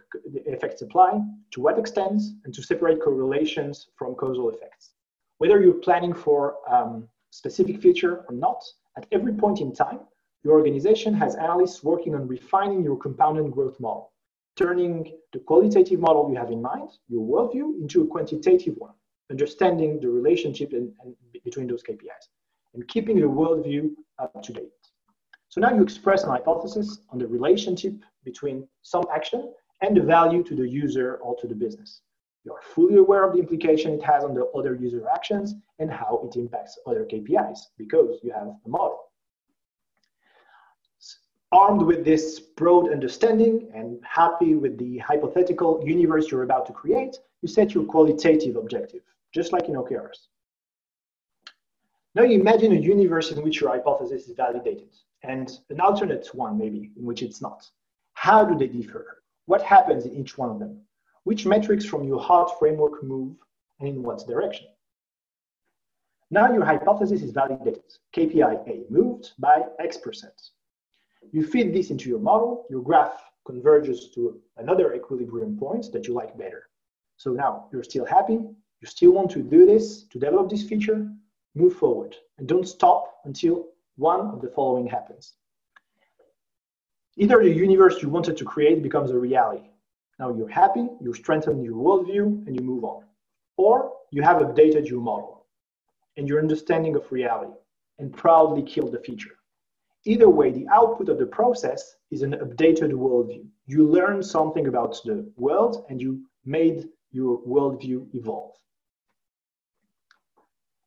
effects 0.46 0.82
apply, 0.82 1.20
to 1.50 1.60
what 1.60 1.78
extent, 1.78 2.22
and 2.44 2.54
to 2.54 2.62
separate 2.62 3.00
correlations 3.00 3.88
from 3.96 4.14
causal 4.14 4.50
effects. 4.50 4.92
Whether 5.38 5.60
you're 5.60 5.74
planning 5.74 6.14
for 6.14 6.56
um, 6.72 7.08
specific 7.30 7.80
feature 7.80 8.24
or 8.28 8.34
not, 8.34 8.62
at 8.96 9.06
every 9.12 9.32
point 9.32 9.60
in 9.60 9.74
time, 9.74 10.00
your 10.44 10.54
organization 10.54 11.14
has 11.14 11.34
analysts 11.34 11.82
working 11.82 12.14
on 12.14 12.28
refining 12.28 12.82
your 12.84 12.96
compounded 12.96 13.50
growth 13.50 13.78
model 13.80 14.12
turning 14.58 15.12
the 15.32 15.38
qualitative 15.38 16.00
model 16.00 16.28
you 16.28 16.36
have 16.36 16.50
in 16.50 16.60
mind, 16.60 16.90
your 17.08 17.22
worldview, 17.22 17.80
into 17.80 18.02
a 18.02 18.06
quantitative 18.06 18.74
one, 18.76 18.94
understanding 19.30 20.00
the 20.00 20.08
relationship 20.08 20.72
in, 20.72 20.92
in 21.04 21.14
between 21.44 21.68
those 21.68 21.82
KPIs, 21.82 22.26
and 22.74 22.86
keeping 22.88 23.16
your 23.16 23.30
worldview 23.30 23.90
up 24.18 24.42
to 24.42 24.52
date. 24.52 24.77
So 25.48 25.60
now 25.60 25.74
you 25.74 25.82
express 25.82 26.24
an 26.24 26.30
hypothesis 26.30 26.98
on 27.10 27.18
the 27.18 27.26
relationship 27.26 27.94
between 28.24 28.68
some 28.82 29.04
action 29.12 29.52
and 29.80 29.96
the 29.96 30.02
value 30.02 30.42
to 30.44 30.54
the 30.54 30.68
user 30.68 31.16
or 31.16 31.36
to 31.36 31.46
the 31.46 31.54
business. 31.54 32.02
You 32.44 32.52
are 32.52 32.62
fully 32.62 32.96
aware 32.96 33.24
of 33.24 33.32
the 33.32 33.40
implication 33.40 33.92
it 33.92 34.02
has 34.02 34.24
on 34.24 34.34
the 34.34 34.46
other 34.56 34.74
user 34.74 35.06
actions 35.08 35.54
and 35.78 35.90
how 35.90 36.20
it 36.24 36.36
impacts 36.36 36.78
other 36.86 37.04
KPIs 37.04 37.58
because 37.76 38.18
you 38.22 38.32
have 38.32 38.48
a 38.48 38.68
model. 38.68 39.00
Armed 41.50 41.82
with 41.82 42.04
this 42.04 42.40
broad 42.40 42.92
understanding 42.92 43.70
and 43.74 43.98
happy 44.04 44.54
with 44.54 44.76
the 44.76 44.98
hypothetical 44.98 45.82
universe 45.84 46.30
you're 46.30 46.42
about 46.42 46.66
to 46.66 46.72
create, 46.72 47.16
you 47.40 47.48
set 47.48 47.74
your 47.74 47.84
qualitative 47.84 48.56
objective, 48.56 49.00
just 49.32 49.54
like 49.54 49.68
in 49.68 49.74
OKRs. 49.74 50.28
Now 52.14 52.24
you 52.24 52.38
imagine 52.38 52.72
a 52.72 52.80
universe 52.80 53.30
in 53.32 53.42
which 53.42 53.60
your 53.60 53.70
hypothesis 53.70 54.28
is 54.28 54.36
validated, 54.36 54.94
and 55.22 55.58
an 55.70 55.80
alternate 55.80 56.28
one 56.34 56.56
maybe 56.58 56.92
in 56.96 57.04
which 57.04 57.22
it's 57.22 57.40
not. 57.40 57.68
How 58.14 58.44
do 58.44 58.56
they 58.56 58.68
differ? 58.68 59.22
What 59.46 59.62
happens 59.62 60.04
in 60.04 60.14
each 60.14 60.36
one 60.36 60.50
of 60.50 60.58
them? 60.58 60.80
Which 61.24 61.46
metrics 61.46 61.84
from 61.84 62.04
your 62.04 62.20
HEART 62.20 62.58
framework 62.58 63.02
move 63.02 63.36
and 63.80 63.88
in 63.88 64.02
what 64.02 64.26
direction? 64.26 64.68
Now 66.30 66.52
your 66.52 66.64
hypothesis 66.64 67.22
is 67.22 67.32
validated. 67.32 67.82
KPI 68.14 68.68
A 68.68 68.84
moved 68.90 69.32
by 69.38 69.64
X 69.78 69.96
percent. 69.96 70.50
You 71.32 71.46
feed 71.46 71.74
this 71.74 71.90
into 71.90 72.08
your 72.08 72.18
model, 72.20 72.66
your 72.70 72.82
graph 72.82 73.22
converges 73.46 74.10
to 74.14 74.40
another 74.58 74.94
equilibrium 74.94 75.56
point 75.58 75.90
that 75.92 76.06
you 76.06 76.14
like 76.14 76.36
better. 76.36 76.68
So 77.16 77.32
now 77.32 77.68
you're 77.72 77.82
still 77.82 78.04
happy, 78.04 78.34
you 78.34 78.86
still 78.86 79.12
want 79.12 79.30
to 79.32 79.42
do 79.42 79.66
this, 79.66 80.04
to 80.04 80.18
develop 80.18 80.50
this 80.50 80.62
feature, 80.62 81.10
move 81.54 81.74
forward 81.74 82.14
and 82.38 82.46
don't 82.46 82.68
stop 82.68 83.20
until 83.24 83.66
one 83.98 84.20
of 84.28 84.40
the 84.40 84.48
following 84.48 84.86
happens. 84.86 85.34
Either 87.16 87.42
the 87.42 87.50
universe 87.50 88.00
you 88.00 88.08
wanted 88.08 88.36
to 88.36 88.44
create 88.44 88.80
becomes 88.82 89.10
a 89.10 89.18
reality. 89.18 89.68
Now 90.20 90.32
you're 90.34 90.48
happy, 90.48 90.88
you 91.00 91.12
strengthen 91.14 91.64
your 91.64 91.74
worldview, 91.74 92.46
and 92.46 92.54
you 92.54 92.62
move 92.62 92.84
on. 92.84 93.04
Or 93.56 93.92
you 94.12 94.22
have 94.22 94.40
updated 94.40 94.88
your 94.88 95.00
model 95.00 95.46
and 96.16 96.28
your 96.28 96.38
understanding 96.38 96.94
of 96.94 97.10
reality 97.10 97.52
and 97.98 98.16
proudly 98.16 98.62
killed 98.62 98.92
the 98.92 99.00
feature. 99.00 99.34
Either 100.04 100.28
way, 100.28 100.52
the 100.52 100.68
output 100.68 101.08
of 101.08 101.18
the 101.18 101.26
process 101.26 101.96
is 102.12 102.22
an 102.22 102.32
updated 102.34 102.92
worldview. 102.92 103.44
You 103.66 103.88
learn 103.88 104.22
something 104.22 104.68
about 104.68 104.96
the 105.04 105.28
world 105.36 105.84
and 105.88 106.00
you 106.00 106.24
made 106.44 106.88
your 107.10 107.42
worldview 107.42 108.06
evolve. 108.14 108.54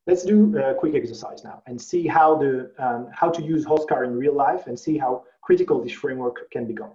Let's 0.06 0.24
do 0.24 0.58
a 0.58 0.74
quick 0.74 0.94
exercise 0.94 1.44
now 1.44 1.62
and 1.66 1.80
see 1.80 2.08
how, 2.08 2.36
the, 2.36 2.72
um, 2.78 3.08
how 3.12 3.30
to 3.30 3.42
use 3.42 3.64
HOSKR 3.64 4.04
in 4.04 4.16
real 4.16 4.34
life 4.34 4.66
and 4.66 4.78
see 4.78 4.98
how 4.98 5.24
critical 5.42 5.80
this 5.82 5.92
framework 5.92 6.50
can 6.50 6.66
become. 6.66 6.90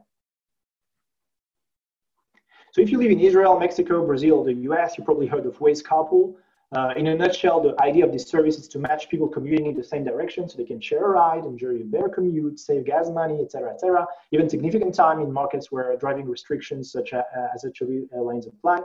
So 2.73 2.81
if 2.81 2.91
you 2.91 2.97
live 2.97 3.11
in 3.11 3.19
Israel, 3.21 3.57
Mexico, 3.57 4.05
Brazil, 4.05 4.43
the 4.43 4.53
US, 4.69 4.97
you 4.97 5.05
probably 5.05 5.25
heard 5.25 5.45
of 5.45 5.57
Waze 5.59 5.81
Carpool. 5.81 6.35
Uh, 6.75 6.93
in 6.97 7.07
a 7.07 7.15
nutshell, 7.15 7.61
the 7.61 7.81
idea 7.81 8.05
of 8.05 8.11
this 8.11 8.27
service 8.27 8.57
is 8.57 8.67
to 8.67 8.77
match 8.77 9.07
people 9.07 9.29
commuting 9.29 9.67
in 9.67 9.73
the 9.73 9.83
same 9.83 10.03
direction 10.03 10.49
so 10.49 10.57
they 10.57 10.65
can 10.65 10.81
share 10.81 11.05
a 11.05 11.09
ride, 11.11 11.45
enjoy 11.45 11.69
a 11.69 11.83
better 11.85 12.09
commute, 12.09 12.59
save 12.59 12.85
gas 12.85 13.09
money, 13.09 13.39
etc., 13.41 13.71
etc. 13.73 14.05
even 14.33 14.49
significant 14.49 14.93
time 14.93 15.21
in 15.21 15.31
markets 15.31 15.71
where 15.71 15.95
driving 15.95 16.27
restrictions 16.27 16.91
such 16.91 17.13
as, 17.13 17.23
uh, 17.37 17.47
as 17.55 17.63
HOV 17.63 18.09
lanes 18.21 18.47
apply. 18.47 18.79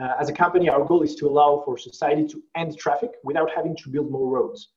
Uh, 0.00 0.12
as 0.20 0.28
a 0.28 0.32
company, 0.32 0.68
our 0.68 0.84
goal 0.84 1.02
is 1.02 1.14
to 1.14 1.26
allow 1.26 1.62
for 1.64 1.78
society 1.78 2.26
to 2.26 2.42
end 2.54 2.76
traffic 2.78 3.12
without 3.24 3.50
having 3.50 3.74
to 3.76 3.88
build 3.88 4.10
more 4.10 4.28
roads, 4.28 4.68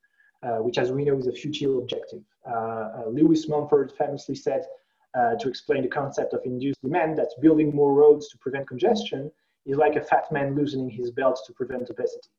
uh, 0.44 0.58
which 0.58 0.78
as 0.78 0.92
we 0.92 1.04
know 1.04 1.18
is 1.18 1.28
a 1.28 1.32
futile 1.32 1.80
objective. 1.80 2.24
Uh, 2.50 2.54
uh, 2.54 3.04
Lewis 3.10 3.48
Mumford 3.50 3.92
famously 3.98 4.36
said 4.36 4.64
to 5.40 5.50
explain 5.50 5.82
the 5.82 5.90
concept 5.90 6.34
of 6.34 6.42
induced 6.46 6.82
demand 6.82 7.18
that 7.18 7.30
building 7.42 7.76
more 7.76 7.94
roads 7.94 8.30
to 8.30 8.38
prevent 8.38 8.68
congestion 8.68 9.30
is 9.66 9.78
like 9.78 9.96
a 9.96 10.02
fat 10.02 10.32
man 10.32 10.56
loosening 10.56 10.90
his 10.90 11.12
belt 11.12 11.40
to 11.46 11.54
prevent 11.54 11.90
obesity. 11.90 12.30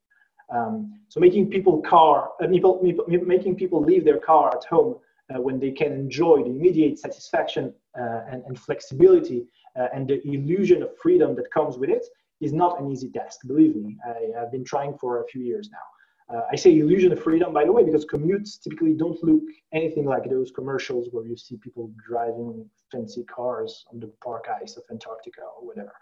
Um, 0.51 1.01
so 1.09 1.21
making 1.21 1.51
people 1.51 1.81
car, 1.83 2.31
uh, 2.43 2.49
people, 2.49 2.81
making 3.07 3.57
people 3.57 3.83
leave 3.83 4.05
their 4.05 4.19
car 4.19 4.51
at 4.57 4.65
home 4.65 4.97
uh, 5.33 5.41
when 5.41 5.61
they 5.61 5.71
can 5.71 5.93
enjoy 5.93 6.43
the 6.43 6.51
immediate 6.51 6.99
satisfaction 6.99 7.73
uh, 7.99 8.23
and, 8.29 8.43
and, 8.47 8.59
flexibility 8.59 9.47
uh, 9.79 9.87
and 9.95 10.09
the 10.09 10.21
illusion 10.27 10.83
of 10.83 10.97
freedom 10.99 11.37
that 11.37 11.51
comes 11.53 11.79
with 11.79 11.91
it 11.91 12.05
is 12.41 12.53
not 12.53 12.81
an 12.81 12.91
easy 12.91 13.11
task. 13.11 13.41
Believe 13.47 13.77
me, 13.77 13.97
I, 14.05 14.39
have 14.39 14.51
been 14.51 14.65
trying 14.65 14.97
for 14.99 15.23
a 15.23 15.27
few 15.27 15.43
years 15.43 15.71
now. 15.71 16.37
Uh, 16.37 16.43
I 16.53 16.57
say 16.57 16.79
illusion 16.79 17.13
of 17.13 17.21
freedom, 17.23 17.53
by 17.53 17.65
the 17.65 17.73
way, 17.73 17.83
because 17.85 18.07
commutes 18.07 18.61
typically 18.63 18.95
don't 18.95 19.23
look 19.23 19.43
anything 19.73 20.05
like 20.05 20.31
those 20.31 20.51
commercials 20.53 21.09
where 21.11 21.27
you 21.27 21.37
see 21.37 21.57
people 21.57 21.91
driving 22.09 22.69
fancy 22.93 23.25
cars 23.25 23.85
on 23.93 23.99
the 23.99 24.07
park 24.23 24.47
ice 24.63 24.77
of 24.77 24.85
Antarctica 24.91 25.43
or 25.43 25.67
whatever. 25.67 25.93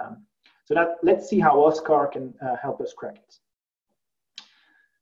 Um, 0.00 0.24
so 0.64 0.74
that 0.74 0.96
let's 1.02 1.28
see 1.28 1.40
how 1.40 1.56
HOSKR 1.56 2.12
can 2.12 2.34
uh, 2.40 2.56
help 2.62 2.80
us 2.80 2.94
crack 2.96 3.16
it. 3.16 3.38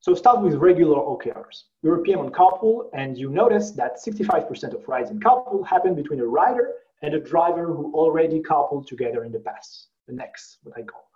So 0.01 0.15
start 0.15 0.43
with 0.43 0.55
regular 0.55 0.97
OKRs. 0.97 1.65
You're 1.83 1.99
PM 1.99 2.19
on 2.19 2.31
carpool, 2.31 2.89
and 2.93 3.17
you 3.17 3.31
notice 3.31 3.71
that 3.73 3.99
65% 4.05 4.75
of 4.75 4.89
rides 4.89 5.11
in 5.11 5.21
carpool 5.21 5.65
happen 5.65 5.95
between 5.95 6.19
a 6.19 6.27
rider 6.27 6.73
and 7.03 7.15
a 7.15 7.21
driver 7.21 7.67
who 7.67 7.93
already 7.95 8.41
carpooled 8.41 8.89
together 8.89 9.23
in 9.23 9.31
the 9.31 9.39
past. 9.39 9.92
The 10.09 10.15
next, 10.15 10.59
what 10.63 10.77
I 10.77 10.83
call. 10.83 11.09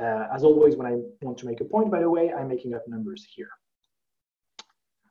Uh, 0.00 0.28
as 0.34 0.44
always, 0.44 0.76
when 0.76 0.86
I 0.86 0.98
want 1.22 1.38
to 1.38 1.46
make 1.46 1.60
a 1.60 1.64
point, 1.64 1.90
by 1.90 2.00
the 2.00 2.10
way, 2.10 2.32
I'm 2.32 2.48
making 2.48 2.74
up 2.74 2.86
numbers 2.86 3.26
here. 3.34 3.50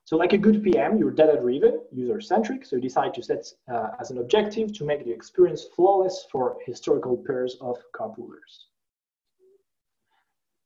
So 0.05 0.17
like 0.17 0.34
a 0.34 0.38
good 0.39 0.63
PM, 0.63 0.97
you're 0.97 1.12
data-driven, 1.12 1.82
user-centric, 1.91 2.65
so 2.65 2.77
you 2.77 2.82
decide 2.82 3.13
to 3.13 3.21
set 3.21 3.45
uh, 3.71 3.89
as 3.99 4.10
an 4.10 4.17
objective 4.17 4.73
to 4.73 4.84
make 4.84 5.05
the 5.05 5.12
experience 5.12 5.65
flawless 5.75 6.25
for 6.32 6.58
historical 6.65 7.15
pairs 7.27 7.58
of 7.62 7.77
carpoolers. 7.93 8.69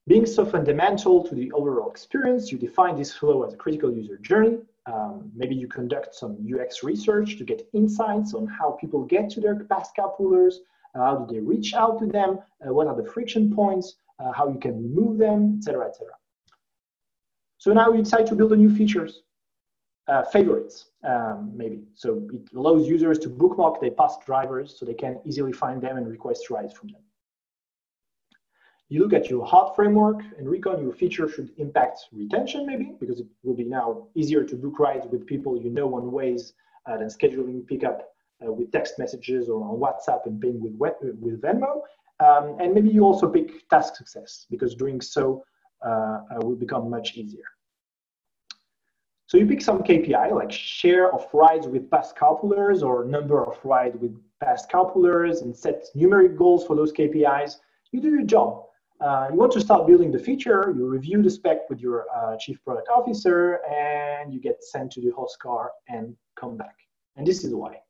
Being 0.07 0.25
so 0.25 0.45
fundamental 0.45 1.23
to 1.23 1.35
the 1.35 1.51
overall 1.51 1.89
experience, 1.89 2.51
you 2.51 2.57
define 2.57 2.95
this 2.95 3.13
flow 3.13 3.43
as 3.43 3.53
a 3.53 3.57
critical 3.57 3.91
user 3.91 4.17
journey. 4.17 4.59
Um, 4.85 5.31
maybe 5.35 5.55
you 5.55 5.67
conduct 5.67 6.15
some 6.15 6.37
UX 6.53 6.83
research 6.83 7.37
to 7.37 7.43
get 7.43 7.67
insights 7.73 8.33
on 8.33 8.47
how 8.47 8.71
people 8.79 9.03
get 9.03 9.29
to 9.31 9.41
their 9.41 9.55
past 9.65 9.91
carpoolers, 9.97 10.55
how 10.95 11.15
do 11.17 11.34
they 11.34 11.39
reach 11.39 11.73
out 11.73 11.99
to 11.99 12.06
them, 12.06 12.39
uh, 12.65 12.73
what 12.73 12.88
are 12.88 12.95
the 12.95 13.10
friction 13.10 13.53
points, 13.53 13.95
uh, 14.19 14.32
how 14.32 14.47
you 14.47 14.60
can 14.60 14.82
remove 14.82 15.17
them, 15.17 15.56
etc., 15.58 15.88
etc. 15.88 16.13
So 17.58 17.73
now 17.73 17.91
you 17.91 18.03
decide 18.03 18.27
to 18.27 18.36
build 18.36 18.53
a 18.53 18.56
new 18.56 18.73
features, 18.73 19.21
uh, 20.08 20.23
favorites, 20.23 20.89
um, 21.03 21.51
maybe. 21.56 21.84
So 21.95 22.27
it 22.34 22.41
allows 22.56 22.88
users 22.88 23.17
to 23.19 23.29
bookmark 23.29 23.79
their 23.79 23.91
past 23.91 24.25
drivers 24.25 24.77
so 24.77 24.86
they 24.86 24.93
can 24.93 25.19
easily 25.25 25.53
find 25.53 25.82
them 25.82 25.97
and 25.97 26.08
request 26.08 26.49
rides 26.49 26.73
from 26.73 26.89
them. 26.89 27.01
You 28.89 29.01
look 29.01 29.13
at 29.13 29.29
your 29.29 29.45
HEART 29.45 29.75
framework 29.75 30.21
and 30.38 30.47
recon 30.47 30.84
your 30.84 30.93
feature 30.93 31.27
should 31.27 31.51
impact 31.58 32.01
retention 32.12 32.67
maybe, 32.67 32.93
because 32.99 33.19
it 33.21 33.27
will 33.41 33.56
be 33.56 33.63
now 33.63 34.08
easier 34.13 34.43
to 34.43 34.56
book 34.56 34.77
rides 34.77 35.08
with 35.10 35.25
people 35.25 35.58
you 35.58 35.71
know 35.71 35.95
on 35.95 36.12
Waze 36.12 36.53
uh, 36.86 36.97
than 36.97 37.08
scheduling 37.08 37.65
pickup 37.65 38.12
with 38.51 38.71
text 38.71 38.99
messages 38.99 39.49
or 39.49 39.63
on 39.63 39.79
WhatsApp 39.79 40.25
and 40.25 40.41
paying 40.41 40.62
with, 40.62 40.73
with 41.19 41.41
Venmo. 41.41 41.82
Um, 42.19 42.58
and 42.60 42.73
maybe 42.73 42.89
you 42.89 43.03
also 43.03 43.29
pick 43.29 43.67
task 43.69 43.95
success 43.95 44.45
because 44.49 44.75
doing 44.75 45.01
so 45.01 45.43
uh, 45.86 45.89
uh, 45.89 46.21
will 46.41 46.56
become 46.56 46.89
much 46.89 47.15
easier. 47.15 47.45
So 49.27 49.38
you 49.38 49.47
pick 49.47 49.62
some 49.62 49.79
KPI 49.79 50.32
like 50.32 50.51
share 50.51 51.12
of 51.13 51.27
rides 51.34 51.67
with 51.67 51.89
past 51.89 52.15
carpoolers 52.15 52.84
or 52.84 53.06
number 53.06 53.43
of 53.43 53.58
rides 53.65 53.97
with 53.97 54.15
past 54.39 54.69
carpoolers 54.69 55.41
and 55.41 55.56
set 55.56 55.86
numeric 55.95 56.38
goals 56.38 56.65
for 56.67 56.75
those 56.75 56.93
KPIs. 56.93 57.56
You 57.91 58.01
do 58.01 58.10
your 58.10 58.23
job. 58.23 58.65
Uh, 59.01 59.27
you 59.32 59.38
want 59.38 59.51
to 59.51 59.60
start 59.60 59.86
building 59.88 60.12
the 60.12 60.19
feature, 60.19 60.73
you 60.77 60.88
review 60.88 61.21
the 61.21 61.29
spec 61.29 61.69
with 61.69 61.82
your 61.82 62.06
uh, 62.15 62.38
chief 62.38 62.63
product 62.63 62.88
officer, 62.88 63.60
and 63.69 64.34
you 64.34 64.39
get 64.39 64.63
sent 64.63 64.91
to 64.91 65.01
the 65.01 65.12
HOSKR 65.12 65.67
and 65.89 66.15
come 66.36 66.56
back. 66.56 66.77
And 67.17 67.27
this 67.27 67.43
is 67.43 67.53
why. 67.53 67.82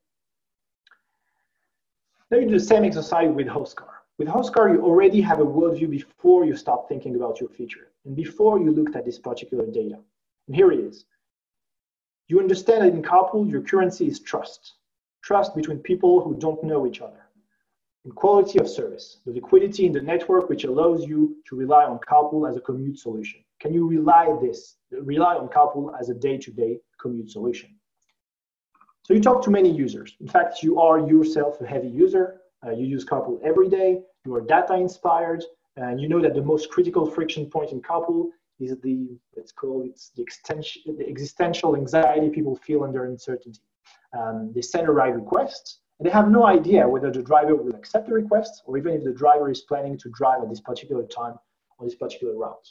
Now 2.33 2.39
you 2.39 2.47
do 2.47 2.57
the 2.57 2.65
same 2.65 2.83
exercise 2.83 3.29
with 3.31 3.45
HOSKR. 3.45 3.91
With 4.17 4.27
HOSKR, 4.27 4.73
you 4.73 4.81
already 4.81 5.21
have 5.21 5.39
a 5.39 5.45
worldview 5.45 5.87
before 5.91 6.45
you 6.45 6.55
start 6.55 6.89
thinking 6.89 7.15
about 7.15 7.39
your 7.39 7.47
feature 7.47 7.91
and 8.05 8.15
before 8.15 8.57
you 8.59 8.71
looked 8.71 8.95
at 8.95 9.05
this 9.05 9.19
particular 9.19 9.67
data. 9.67 9.99
And 10.47 10.55
here 10.55 10.71
it 10.71 10.79
is. 10.79 11.05
You 12.29 12.39
understand 12.39 12.81
that 12.81 12.93
in 12.95 13.03
carpool, 13.03 13.47
your 13.51 13.61
currency 13.61 14.07
is 14.07 14.19
trust. 14.19 14.73
Trust 15.21 15.55
between 15.55 15.77
people 15.77 16.23
who 16.23 16.35
don't 16.35 16.63
know 16.63 16.87
each 16.87 17.01
other 17.01 17.23
and 18.03 18.15
quality 18.15 18.57
of 18.57 18.67
service, 18.67 19.19
the 19.27 19.31
liquidity 19.31 19.85
in 19.85 19.91
the 19.91 20.01
network 20.01 20.49
which 20.49 20.63
allows 20.63 21.05
you 21.05 21.37
to 21.47 21.55
rely 21.55 21.83
on 21.83 21.99
Carpool 21.99 22.49
as 22.49 22.57
a 22.57 22.61
commute 22.61 22.97
solution. 22.97 23.43
Can 23.59 23.75
you 23.75 23.87
rely 23.87 24.35
this, 24.41 24.77
rely 24.89 25.35
on 25.35 25.49
Carpool 25.49 25.93
as 25.99 26.09
a 26.09 26.15
day-to-day 26.15 26.79
commute 26.99 27.29
solution? 27.29 27.75
So 29.03 29.13
you 29.13 29.19
talk 29.19 29.43
to 29.43 29.51
many 29.51 29.69
users. 29.69 30.15
In 30.21 30.27
fact, 30.29 30.63
you 30.63 30.79
are 30.79 30.97
yourself 30.99 31.59
a 31.59 31.67
heavy 31.67 31.89
user. 31.89 32.41
Uh, 32.65 32.71
you 32.71 32.85
use 32.85 33.03
Carpool 33.03 33.37
every 33.43 33.67
day. 33.67 34.01
You 34.25 34.35
are 34.35 34.41
data 34.41 34.75
inspired, 34.75 35.43
and 35.75 35.99
you 35.99 36.07
know 36.07 36.21
that 36.21 36.33
the 36.33 36.41
most 36.41 36.69
critical 36.69 37.05
friction 37.05 37.45
point 37.49 37.73
in 37.73 37.81
Carpool 37.81 38.29
is 38.61 38.79
the 38.79 39.09
let's 39.35 39.51
call 39.51 39.83
it 39.83 39.99
the, 40.15 40.21
extension, 40.21 40.95
the 40.97 41.05
existential 41.05 41.75
anxiety 41.75 42.29
people 42.29 42.55
feel 42.55 42.83
under 42.83 43.03
uncertainty. 43.03 43.59
Um, 44.17 44.53
they 44.55 44.61
send 44.61 44.87
a 44.87 44.91
ride 44.91 45.15
request, 45.15 45.79
and 45.99 46.07
they 46.07 46.11
have 46.11 46.29
no 46.29 46.45
idea 46.45 46.87
whether 46.87 47.11
the 47.11 47.21
driver 47.21 47.55
will 47.55 47.75
accept 47.75 48.07
the 48.07 48.13
request 48.13 48.63
or 48.65 48.77
even 48.77 48.93
if 48.93 49.03
the 49.03 49.11
driver 49.11 49.51
is 49.51 49.61
planning 49.61 49.97
to 49.97 50.09
drive 50.11 50.41
at 50.41 50.49
this 50.49 50.61
particular 50.61 51.03
time 51.03 51.35
on 51.77 51.85
this 51.85 51.95
particular 51.95 52.37
route. 52.37 52.69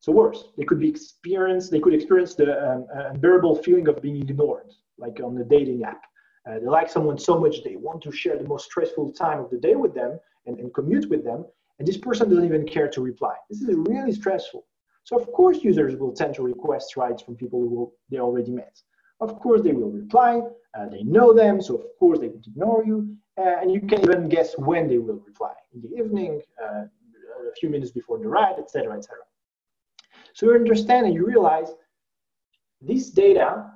So 0.00 0.12
worse, 0.12 0.48
they 0.58 0.64
could 0.64 0.80
be 0.80 0.88
experience, 0.88 1.70
they 1.70 1.80
could 1.80 1.94
experience 1.94 2.34
the 2.34 2.70
um, 2.70 2.86
unbearable 3.12 3.62
feeling 3.62 3.88
of 3.88 4.02
being 4.02 4.16
ignored, 4.16 4.72
like 5.02 5.20
on 5.22 5.34
the 5.34 5.44
dating 5.44 5.82
app. 5.84 6.02
Uh, 6.48 6.58
they 6.58 6.66
like 6.66 6.90
someone 6.90 7.18
so 7.18 7.38
much 7.38 7.62
they 7.62 7.76
want 7.76 8.02
to 8.02 8.10
share 8.10 8.36
the 8.36 8.48
most 8.54 8.64
stressful 8.70 9.12
time 9.12 9.38
of 9.44 9.48
the 9.50 9.58
day 9.58 9.76
with 9.76 9.94
them 9.94 10.18
and, 10.46 10.58
and 10.58 10.72
commute 10.74 11.08
with 11.10 11.22
them, 11.24 11.44
and 11.78 11.86
this 11.86 11.96
person 11.96 12.28
doesn't 12.28 12.44
even 12.44 12.66
care 12.66 12.88
to 12.88 13.00
reply. 13.00 13.34
This 13.50 13.60
is 13.62 13.68
really 13.92 14.12
stressful. 14.12 14.64
So 15.04 15.16
of 15.20 15.26
course 15.32 15.58
users 15.62 15.96
will 15.96 16.12
tend 16.12 16.34
to 16.36 16.42
request 16.42 16.96
rides 16.96 17.22
from 17.22 17.36
people 17.36 17.60
who 17.60 17.92
they 18.10 18.18
already 18.18 18.52
met. 18.52 18.76
Of 19.20 19.38
course 19.40 19.62
they 19.62 19.72
will 19.72 19.90
reply, 19.90 20.40
uh, 20.76 20.88
they 20.88 21.02
know 21.02 21.32
them, 21.32 21.60
so 21.60 21.74
of 21.76 21.84
course 21.98 22.18
they 22.18 22.28
would 22.28 22.46
ignore 22.46 22.84
you, 22.84 23.16
uh, 23.38 23.60
and 23.60 23.70
you 23.72 23.80
can 23.80 24.00
even 24.02 24.28
guess 24.28 24.54
when 24.58 24.88
they 24.88 24.98
will 24.98 25.20
reply, 25.26 25.54
in 25.74 25.80
the 25.82 25.96
evening, 25.96 26.42
uh, 26.62 26.84
a 27.50 27.54
few 27.58 27.68
minutes 27.68 27.92
before 27.92 28.18
the 28.18 28.28
ride, 28.28 28.56
etc., 28.58 28.96
etc. 28.96 29.18
So 30.34 30.46
you 30.46 30.54
understand 30.54 31.06
and 31.06 31.14
you 31.14 31.26
realize 31.26 31.70
this 32.80 33.10
data, 33.10 33.70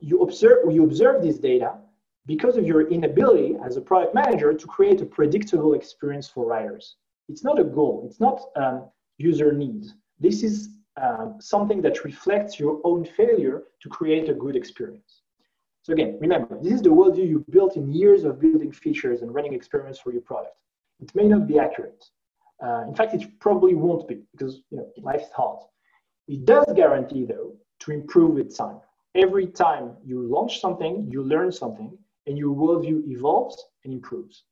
you 0.00 0.22
observe, 0.22 0.58
you 0.72 0.84
observe 0.84 1.22
this 1.22 1.38
data 1.38 1.74
because 2.26 2.56
of 2.56 2.66
your 2.66 2.88
inability 2.88 3.56
as 3.64 3.76
a 3.76 3.80
product 3.80 4.14
manager 4.14 4.52
to 4.52 4.66
create 4.66 5.00
a 5.00 5.06
predictable 5.06 5.74
experience 5.74 6.28
for 6.28 6.46
riders. 6.46 6.96
It's 7.28 7.44
not 7.44 7.58
a 7.58 7.64
goal, 7.64 8.04
it's 8.06 8.20
not 8.20 8.40
um, 8.56 8.88
user 9.18 9.52
needs. 9.52 9.94
This 10.18 10.42
is 10.42 10.70
um, 11.00 11.36
something 11.40 11.80
that 11.82 12.04
reflects 12.04 12.58
your 12.58 12.80
own 12.84 13.04
failure 13.04 13.64
to 13.82 13.88
create 13.88 14.28
a 14.28 14.34
good 14.34 14.56
experience. 14.56 15.22
So 15.82 15.92
again, 15.94 16.18
remember, 16.20 16.58
this 16.60 16.74
is 16.74 16.82
the 16.82 16.90
worldview 16.90 17.28
you 17.28 17.44
built 17.48 17.76
in 17.76 17.90
years 17.90 18.24
of 18.24 18.40
building 18.40 18.70
features 18.70 19.22
and 19.22 19.34
running 19.34 19.54
experiments 19.54 19.98
for 19.98 20.12
your 20.12 20.22
product. 20.22 20.56
It 21.00 21.14
may 21.14 21.24
not 21.24 21.46
be 21.46 21.58
accurate. 21.58 22.04
Uh, 22.62 22.84
in 22.86 22.94
fact, 22.94 23.14
it 23.14 23.40
probably 23.40 23.74
won't 23.74 24.06
be 24.06 24.22
because 24.32 24.60
you 24.70 24.76
know 24.78 24.88
life 24.98 25.22
is 25.22 25.32
hard. 25.34 25.60
It 26.28 26.44
does 26.44 26.66
guarantee, 26.76 27.24
though, 27.24 27.54
to 27.80 27.92
improve 27.92 28.34
with 28.34 28.54
time. 28.54 28.80
Every 29.14 29.46
time 29.46 29.96
you 30.04 30.22
launch 30.22 30.60
something, 30.60 31.08
you 31.10 31.22
learn 31.22 31.50
something, 31.50 31.98
and 32.26 32.38
your 32.38 32.54
worldview 32.54 33.08
evolves 33.08 33.64
and 33.84 33.92
improves. 33.92 34.44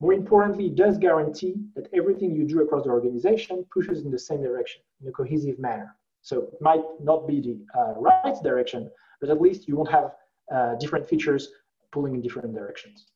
More 0.00 0.12
importantly, 0.12 0.66
it 0.66 0.74
does 0.74 0.98
guarantee 0.98 1.54
that 1.76 1.86
everything 1.94 2.34
you 2.34 2.44
do 2.44 2.60
across 2.62 2.84
the 2.84 2.90
organization 2.90 3.64
pushes 3.72 4.02
in 4.02 4.10
the 4.10 4.18
same 4.18 4.42
direction 4.42 4.82
in 5.00 5.06
a 5.08 5.12
cohesive 5.12 5.60
manner. 5.60 5.94
So 6.22 6.42
it 6.42 6.60
might 6.60 6.82
not 7.00 7.28
be 7.28 7.40
the 7.40 7.58
uh, 7.78 7.94
right 7.96 8.36
direction, 8.42 8.90
but 9.20 9.30
at 9.30 9.40
least 9.40 9.68
you 9.68 9.76
won't 9.76 9.90
have 9.90 10.10
uh, 10.52 10.74
different 10.76 11.08
features 11.08 11.50
pulling 11.92 12.14
in 12.14 12.20
different 12.20 12.52
directions. 12.52 13.06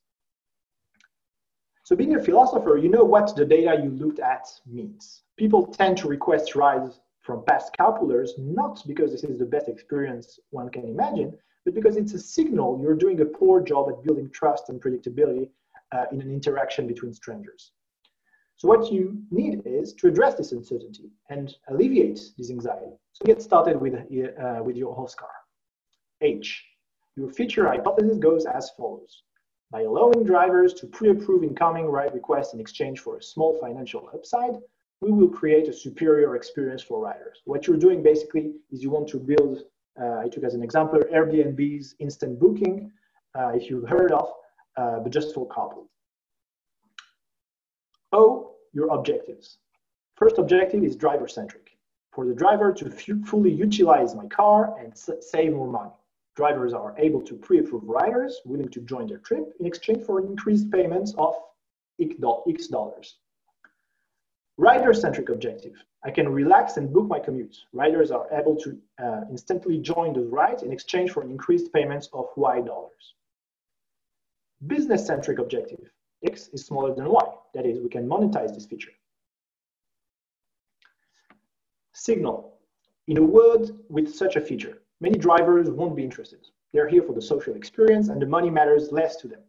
So 1.82 1.96
being 1.96 2.14
a 2.14 2.22
philosopher, 2.22 2.76
you 2.76 2.88
know 2.88 3.04
what 3.04 3.34
the 3.34 3.44
data 3.44 3.80
you 3.82 3.90
looked 3.90 4.20
at 4.20 4.46
means. 4.66 5.22
People 5.36 5.66
tend 5.66 5.96
to 5.98 6.08
request 6.08 6.54
rides 6.54 7.00
from 7.26 7.44
past 7.44 7.74
carpoolers, 7.78 8.30
not 8.38 8.80
because 8.86 9.10
this 9.10 9.24
is 9.24 9.36
the 9.36 9.44
best 9.44 9.68
experience 9.68 10.38
one 10.50 10.68
can 10.70 10.84
imagine, 10.84 11.36
but 11.64 11.74
because 11.74 11.96
it's 11.96 12.14
a 12.14 12.18
signal 12.18 12.78
you're 12.80 12.94
doing 12.94 13.20
a 13.20 13.24
poor 13.24 13.60
job 13.60 13.88
at 13.90 14.04
building 14.04 14.30
trust 14.30 14.68
and 14.68 14.80
predictability 14.80 15.50
uh, 15.90 16.04
in 16.12 16.20
an 16.20 16.30
interaction 16.30 16.86
between 16.86 17.12
strangers. 17.12 17.72
So 18.58 18.68
what 18.68 18.92
you 18.92 19.20
need 19.30 19.62
is 19.66 19.92
to 19.94 20.06
address 20.06 20.36
this 20.36 20.52
uncertainty 20.52 21.10
and 21.28 21.52
alleviate 21.68 22.20
this 22.38 22.50
anxiety. 22.50 22.92
So 23.12 23.24
get 23.26 23.42
started 23.42 23.78
with, 23.78 23.94
uh, 23.94 24.62
with 24.62 24.76
your 24.76 24.96
HOSKR. 24.96 25.34
H, 26.22 26.64
your 27.16 27.28
feature 27.28 27.66
hypothesis 27.66 28.18
goes 28.18 28.46
as 28.46 28.70
follows. 28.78 29.22
By 29.70 29.82
allowing 29.82 30.22
drivers 30.24 30.72
to 30.74 30.86
pre-approve 30.86 31.42
incoming 31.42 31.86
ride 31.86 32.14
requests 32.14 32.54
in 32.54 32.60
exchange 32.60 33.00
for 33.00 33.16
a 33.16 33.22
small 33.22 33.58
financial 33.60 34.08
upside, 34.14 34.58
we 35.00 35.12
will 35.12 35.28
create 35.28 35.68
a 35.68 35.72
superior 35.72 36.36
experience 36.36 36.82
for 36.82 37.00
riders. 37.00 37.42
What 37.44 37.66
you're 37.66 37.76
doing 37.76 38.02
basically 38.02 38.54
is 38.70 38.82
you 38.82 38.90
want 38.90 39.08
to 39.08 39.18
build, 39.18 39.62
uh, 40.00 40.18
I 40.24 40.28
took 40.28 40.44
as 40.44 40.54
an 40.54 40.62
example, 40.62 41.00
Airbnb's 41.12 41.94
instant 41.98 42.38
booking, 42.40 42.90
uh, 43.38 43.50
if 43.54 43.68
you've 43.68 43.88
heard 43.88 44.12
of, 44.12 44.32
uh, 44.76 45.00
but 45.00 45.12
just 45.12 45.34
for 45.34 45.46
couples. 45.48 45.88
O, 48.12 48.52
your 48.72 48.88
objectives. 48.88 49.58
First 50.16 50.38
objective 50.38 50.82
is 50.82 50.96
driver-centric. 50.96 51.66
for 52.16 52.24
the 52.24 52.34
driver 52.34 52.72
to 52.72 52.90
fully 53.26 53.52
utilize 53.52 54.14
my 54.14 54.26
car 54.28 54.74
and 54.80 54.96
save 55.20 55.52
more 55.52 55.70
money. 55.70 55.90
Drivers 56.34 56.72
are 56.72 56.94
able 56.96 57.20
to 57.20 57.34
pre-approve 57.34 57.84
riders 57.84 58.40
willing 58.46 58.70
to 58.70 58.80
join 58.80 59.06
their 59.06 59.18
trip 59.18 59.52
in 59.60 59.66
exchange 59.66 60.02
for 60.06 60.20
increased 60.20 60.70
payments 60.70 61.14
of 61.18 61.34
X 62.00 62.68
dollars. 62.68 63.18
Rider-centric 64.58 65.28
objective. 65.28 65.74
I 66.04 66.10
can 66.10 66.28
relax 66.28 66.78
and 66.78 66.92
book 66.92 67.06
my 67.08 67.18
commute. 67.18 67.56
Riders 67.72 68.10
are 68.10 68.26
able 68.32 68.56
to 68.56 68.78
uh, 69.02 69.20
instantly 69.30 69.78
join 69.78 70.14
the 70.14 70.20
ride 70.20 70.62
in 70.62 70.72
exchange 70.72 71.10
for 71.10 71.24
increased 71.24 71.72
payments 71.72 72.08
of 72.12 72.26
Y 72.36 72.62
dollars. 72.62 73.14
Business-centric 74.66 75.38
objective. 75.38 75.80
X 76.24 76.48
is 76.54 76.64
smaller 76.64 76.94
than 76.94 77.10
Y. 77.10 77.24
That 77.52 77.66
is, 77.66 77.80
we 77.80 77.90
can 77.90 78.08
monetize 78.08 78.54
this 78.54 78.64
feature. 78.66 78.92
Signal. 81.92 82.54
In 83.08 83.18
a 83.18 83.22
world 83.22 83.78
with 83.90 84.14
such 84.14 84.36
a 84.36 84.40
feature, 84.40 84.78
many 85.00 85.18
drivers 85.18 85.70
won't 85.70 85.96
be 85.96 86.04
interested. 86.04 86.46
They're 86.72 86.88
here 86.88 87.02
for 87.02 87.12
the 87.12 87.22
social 87.22 87.54
experience 87.54 88.08
and 88.08 88.20
the 88.20 88.26
money 88.26 88.50
matters 88.50 88.90
less 88.90 89.16
to 89.16 89.28
them. 89.28 89.40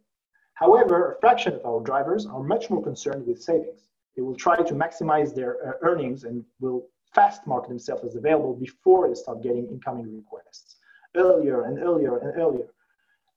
However, 0.54 1.12
a 1.12 1.20
fraction 1.20 1.54
of 1.54 1.64
our 1.64 1.80
drivers 1.80 2.26
are 2.26 2.42
much 2.42 2.68
more 2.68 2.82
concerned 2.82 3.26
with 3.26 3.42
savings. 3.42 3.87
They 4.18 4.22
will 4.22 4.34
try 4.34 4.56
to 4.56 4.74
maximize 4.74 5.32
their 5.32 5.64
uh, 5.64 5.72
earnings 5.82 6.24
and 6.24 6.44
will 6.58 6.88
fast 7.14 7.46
mark 7.46 7.68
themselves 7.68 8.02
as 8.02 8.16
available 8.16 8.52
before 8.52 9.06
they 9.06 9.14
start 9.14 9.44
getting 9.44 9.68
incoming 9.68 10.12
requests, 10.12 10.74
earlier 11.14 11.66
and 11.66 11.78
earlier 11.78 12.16
and 12.16 12.36
earlier. 12.36 12.66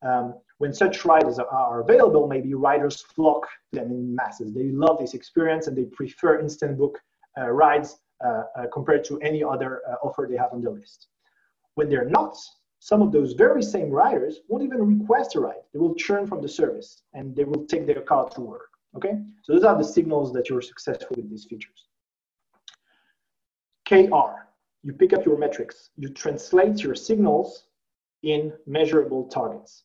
Um, 0.01 0.33
when 0.57 0.73
such 0.73 1.05
riders 1.05 1.37
are, 1.37 1.45
are, 1.49 1.81
available, 1.81 2.27
maybe 2.27 2.55
riders 2.55 2.99
flock 2.99 3.45
them 3.71 3.91
in 3.91 4.15
masses. 4.15 4.55
They 4.55 4.71
love 4.71 4.97
this 4.99 5.13
experience 5.13 5.67
and 5.67 5.77
they 5.77 5.85
prefer 5.85 6.39
instant 6.39 6.79
book 6.79 6.97
uh, 7.39 7.51
rides 7.51 7.99
uh, 8.25 8.45
uh, 8.55 8.65
compared 8.73 9.03
to 9.03 9.19
any 9.19 9.43
other 9.43 9.83
uh, 9.87 9.97
offer 10.03 10.27
they 10.27 10.37
have 10.37 10.51
on 10.51 10.63
the 10.63 10.71
list. 10.71 11.09
When 11.75 11.89
they're 11.89 12.09
not, 12.09 12.35
some 12.79 13.03
of 13.03 13.11
those 13.11 13.33
very 13.33 13.61
same 13.61 13.91
riders 13.91 14.39
won't 14.47 14.63
even 14.63 14.81
request 14.99 15.35
a 15.35 15.41
ride. 15.41 15.61
They 15.73 15.79
will 15.79 15.93
churn 15.93 16.25
from 16.25 16.41
the 16.41 16.49
service 16.49 17.03
and 17.13 17.35
they 17.35 17.43
will 17.43 17.67
take 17.67 17.85
their 17.85 18.01
car 18.01 18.27
to 18.29 18.41
work. 18.41 18.70
Okay, 18.95 19.13
so 19.43 19.53
those 19.53 19.63
are 19.63 19.77
the 19.77 19.83
signals 19.83 20.33
that 20.33 20.49
you're 20.49 20.61
successful 20.61 21.15
with 21.15 21.29
these 21.29 21.45
features. 21.45 21.87
KR, 23.87 24.47
you 24.83 24.93
pick 24.93 25.13
up 25.13 25.25
your 25.25 25.37
metrics. 25.37 25.89
You 25.95 26.09
translate 26.09 26.83
your 26.83 26.95
signals 26.95 27.65
in 28.23 28.53
measurable 28.67 29.25
targets. 29.25 29.83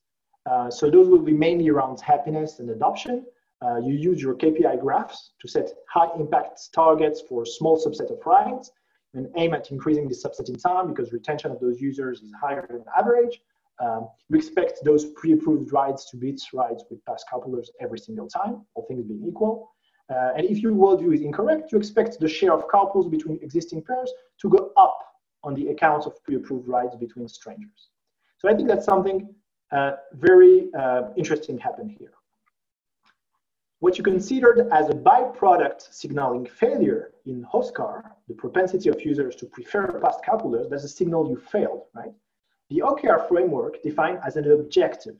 Uh, 0.51 0.71
so 0.71 0.91
those 0.91 1.09
will 1.09 1.23
be 1.23 1.33
mainly 1.33 1.69
around 1.69 2.01
happiness 2.01 2.61
and 2.61 2.71
adoption. 2.71 3.25
Uh, 3.65 3.79
you 3.79 3.95
use 3.95 4.21
your 4.21 4.35
KPI 4.35 4.81
graphs 4.81 5.33
to 5.41 5.49
set 5.49 5.71
high 5.89 6.09
impact 6.19 6.61
targets 6.75 7.23
for 7.29 7.43
a 7.43 7.47
small 7.47 7.83
subset 7.83 8.11
of 8.11 8.19
rides 8.27 8.71
and 9.15 9.29
aim 9.37 9.55
at 9.55 9.71
increasing 9.71 10.09
the 10.09 10.15
subset 10.15 10.49
in 10.49 10.57
time 10.57 10.89
because 10.89 11.13
retention 11.13 11.51
of 11.51 11.59
those 11.59 11.81
users 11.81 12.21
is 12.21 12.33
higher 12.41 12.67
than 12.69 12.85
average. 12.97 13.41
Um, 13.79 14.09
we 14.31 14.39
expect 14.39 14.81
those 14.85 15.07
pre-approved 15.13 15.73
rides 15.73 16.07
to 16.11 16.17
beat 16.17 16.41
rides 16.53 16.85
with 16.91 17.05
past 17.05 17.27
carpoolers 17.33 17.69
every 17.81 17.99
single 17.99 18.29
time, 18.29 18.65
all 18.75 18.85
things 18.87 19.05
being 19.05 19.25
equal. 19.27 19.71
Uh, 20.09 20.33
and 20.37 20.47
if 20.47 20.59
your 20.59 20.73
worldview 20.73 21.15
is 21.15 21.21
incorrect, 21.21 21.73
you 21.73 21.79
expect 21.79 22.19
the 22.21 22.29
share 22.29 22.53
of 22.53 22.69
carpools 22.69 23.11
between 23.11 23.39
existing 23.43 23.83
pairs 23.83 24.11
to 24.41 24.49
go 24.49 24.71
up 24.77 24.99
on 25.43 25.55
the 25.55 25.69
account 25.69 26.07
of 26.07 26.23
pre-approved 26.25 26.69
rides 26.69 26.97
between 26.97 27.29
strangers. 27.29 27.91
So 28.39 28.49
I 28.49 28.55
think 28.55 28.69
that's 28.69 28.85
something 28.85 29.35
uh, 29.73 29.93
very 30.13 30.69
uh, 30.79 31.09
interesting 31.17 31.59
happened 31.59 31.97
here. 31.99 32.13
What 33.81 33.99
you 33.99 34.05
considered 34.05 34.69
as 34.73 34.89
a 34.89 34.93
byproduct 34.93 35.93
signaling 35.93 36.47
failure 36.47 37.13
in 37.27 37.45
HOSKR, 37.53 38.03
the 38.27 38.35
propensity 38.35 38.89
of 38.89 39.05
users 39.05 39.37
to 39.37 39.47
prefer 39.47 40.01
past 40.01 40.21
carpoolers, 40.27 40.71
that's 40.71 40.85
a 40.85 40.89
signal 40.89 41.29
you 41.29 41.37
failed, 41.37 41.83
right? 41.95 42.13
The 42.71 42.83
OKR 42.85 43.29
framework 43.29 43.83
defined 43.83 44.19
as 44.27 44.37
an 44.37 44.51
objective. 44.51 45.17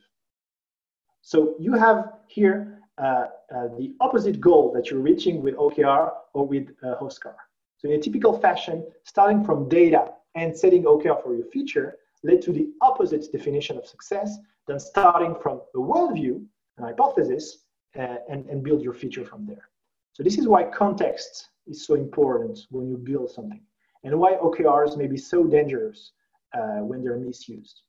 So 1.21 1.55
you 1.59 1.73
have 1.73 2.13
here 2.27 2.79
uh, 2.97 3.25
uh, 3.55 3.67
the 3.77 3.93
opposite 3.99 4.41
goal 4.41 4.71
that 4.73 4.89
you're 4.89 4.99
reaching 4.99 5.41
with 5.41 5.55
OKR 5.55 6.11
or 6.33 6.47
with 6.47 6.69
uh, 6.83 6.95
HOSKR. 6.99 7.35
So 7.77 7.89
in 7.89 7.93
a 7.93 7.99
typical 7.99 8.37
fashion, 8.37 8.85
starting 9.03 9.43
from 9.43 9.69
data 9.69 10.13
and 10.35 10.55
setting 10.55 10.83
OKR 10.83 11.21
for 11.21 11.35
your 11.35 11.45
feature 11.45 11.97
led 12.23 12.41
to 12.41 12.51
the 12.51 12.69
opposite 12.81 13.31
definition 13.31 13.77
of 13.77 13.85
success 13.85 14.37
than 14.67 14.79
starting 14.79 15.35
from 15.41 15.61
a 15.75 15.77
worldview, 15.77 16.43
an 16.77 16.83
hypothesis, 16.83 17.59
uh, 17.97 18.17
and, 18.29 18.45
and 18.47 18.63
build 18.63 18.81
your 18.81 18.93
feature 18.93 19.23
from 19.23 19.45
there. 19.45 19.69
So 20.13 20.23
this 20.23 20.37
is 20.37 20.47
why 20.47 20.63
context 20.63 21.49
is 21.67 21.85
so 21.85 21.93
important 21.93 22.59
when 22.69 22.87
you 22.87 22.97
build 22.97 23.29
something 23.29 23.61
and 24.03 24.19
why 24.19 24.33
OKRs 24.33 24.97
may 24.97 25.07
be 25.07 25.17
so 25.17 25.43
dangerous 25.43 26.11
uh, 26.53 26.79
when 26.81 27.03
they're 27.03 27.17
misused. 27.17 27.81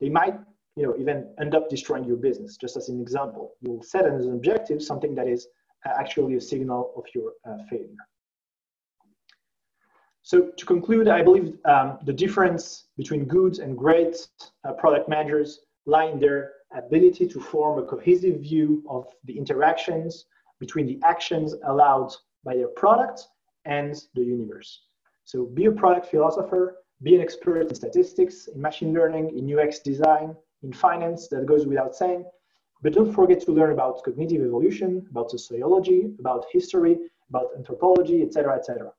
They 0.00 0.08
might 0.08 0.38
you 0.76 0.82
know, 0.82 0.94
even 0.98 1.28
end 1.40 1.54
up 1.54 1.68
destroying 1.70 2.04
your 2.04 2.16
business. 2.16 2.56
Just 2.56 2.76
as 2.76 2.88
an 2.88 3.00
example, 3.00 3.52
you'll 3.60 3.82
set 3.82 4.06
as 4.06 4.26
an 4.26 4.32
objective 4.32 4.82
something 4.82 5.14
that 5.14 5.28
is 5.28 5.46
uh, 5.86 5.92
actually 5.98 6.34
a 6.34 6.40
signal 6.40 6.92
of 6.96 7.04
your 7.14 7.32
uh, 7.48 7.62
failure. 7.70 7.94
So 10.22 10.50
to 10.56 10.66
conclude, 10.66 11.06
I 11.06 11.22
believe 11.22 11.58
um, 11.66 11.98
the 12.04 12.12
difference 12.12 12.86
between 12.96 13.26
good 13.26 13.58
and 13.58 13.76
great 13.76 14.26
uh, 14.66 14.72
product 14.72 15.08
managers 15.08 15.60
lie 15.86 16.06
in 16.06 16.18
their 16.18 16.52
ability 16.74 17.28
to 17.28 17.40
form 17.40 17.78
a 17.78 17.86
cohesive 17.86 18.40
view 18.40 18.82
of 18.88 19.06
the 19.24 19.36
interactions 19.36 20.24
between 20.60 20.86
the 20.86 20.98
actions 21.04 21.54
allowed 21.66 22.10
by 22.42 22.56
their 22.56 22.68
product 22.68 23.28
and 23.66 23.94
the 24.14 24.22
universe. 24.22 24.84
So 25.24 25.44
be 25.44 25.66
a 25.66 25.72
product 25.72 26.06
philosopher 26.06 26.83
be 27.04 27.14
an 27.14 27.20
expert 27.20 27.68
in 27.68 27.74
statistics, 27.74 28.48
in 28.48 28.60
machine 28.60 28.92
learning, 28.94 29.38
in 29.38 29.44
UX 29.56 29.80
design, 29.80 30.34
in 30.62 30.72
finance, 30.72 31.28
that 31.28 31.44
goes 31.44 31.66
without 31.66 31.94
saying. 31.94 32.24
But 32.82 32.94
don't 32.94 33.12
forget 33.12 33.40
to 33.42 33.52
learn 33.52 33.72
about 33.72 34.02
cognitive 34.02 34.42
evolution, 34.42 35.06
about 35.10 35.30
sociology, 35.30 36.14
about 36.18 36.46
history, 36.50 36.98
about 37.28 37.48
anthropology, 37.56 38.22
etc., 38.22 38.56
etc. 38.56 38.92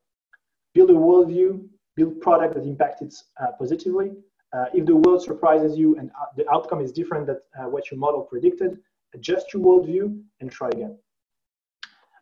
Build 0.74 0.90
a 0.90 0.94
worldview, 0.94 1.66
build 1.96 2.20
product 2.20 2.54
that 2.54 2.64
impacts 2.64 3.02
it 3.02 3.14
uh, 3.40 3.52
positively. 3.58 4.12
Uh, 4.52 4.66
if 4.72 4.86
the 4.86 4.96
world 4.96 5.20
surprises 5.22 5.76
you 5.76 5.96
and 5.98 6.10
uh, 6.10 6.26
the 6.36 6.48
outcome 6.50 6.80
is 6.80 6.92
different 6.92 7.26
than 7.26 7.38
uh, 7.58 7.68
what 7.68 7.90
your 7.90 7.98
model 7.98 8.22
predicted, 8.22 8.78
adjust 9.14 9.52
your 9.52 9.62
worldview 9.62 10.20
and 10.40 10.50
try 10.50 10.68
again. 10.68 10.96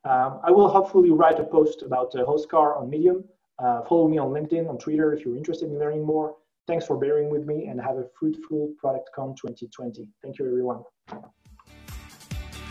Um, 0.05 0.41
I 0.43 0.51
will 0.51 0.69
hopefully 0.69 1.11
write 1.11 1.41
a 1.41 1.45
post 1.45 1.83
about 1.83 2.15
uh, 2.15 2.25
HOSKR 2.25 2.79
on 2.79 2.91
Medium 2.91 3.25
uh, 3.63 3.83
follow 3.83 4.09
me 4.09 4.19
on 4.19 4.31
LinkedIn, 4.31 4.69
on 4.69 4.79
Twitter 4.79 5.13
if 5.13 5.25
you're 5.25 5.37
interested 5.37 5.69
in 5.69 5.79
learning 5.79 6.05
more. 6.05 6.37
Thanks 6.67 6.87
for 6.87 6.97
bearing 6.97 7.31
with 7.31 7.47
me 7.47 7.67
and 7.67 7.81
have 7.81 7.97
a 7.97 8.07
fruitful 8.19 8.73
ProductCon 8.83 9.37
2020. 9.37 10.09
Thank 10.23 10.39
you, 10.39 10.47
everyone. 10.47 10.83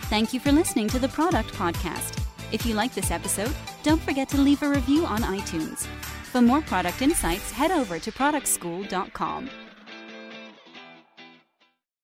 Thank 0.10 0.34
you 0.34 0.40
for 0.40 0.52
listening 0.52 0.88
to 0.90 1.00
the 1.00 1.08
Product 1.10 1.52
Podcast. 1.54 2.20
If 2.52 2.66
you 2.66 2.76
like 2.76 2.94
this 2.94 3.12
episode, 3.12 3.54
don't 3.84 4.02
forget 4.02 4.30
to 4.30 4.38
leave 4.38 4.62
a 4.64 4.70
review 4.70 5.06
on 5.06 5.22
iTunes. 5.22 5.88
For 6.32 6.42
more 6.42 6.62
product 6.62 7.02
insights, 7.02 7.52
head 7.52 7.72
over 7.72 8.00
to 8.00 8.12
productschool.com. 8.12 9.50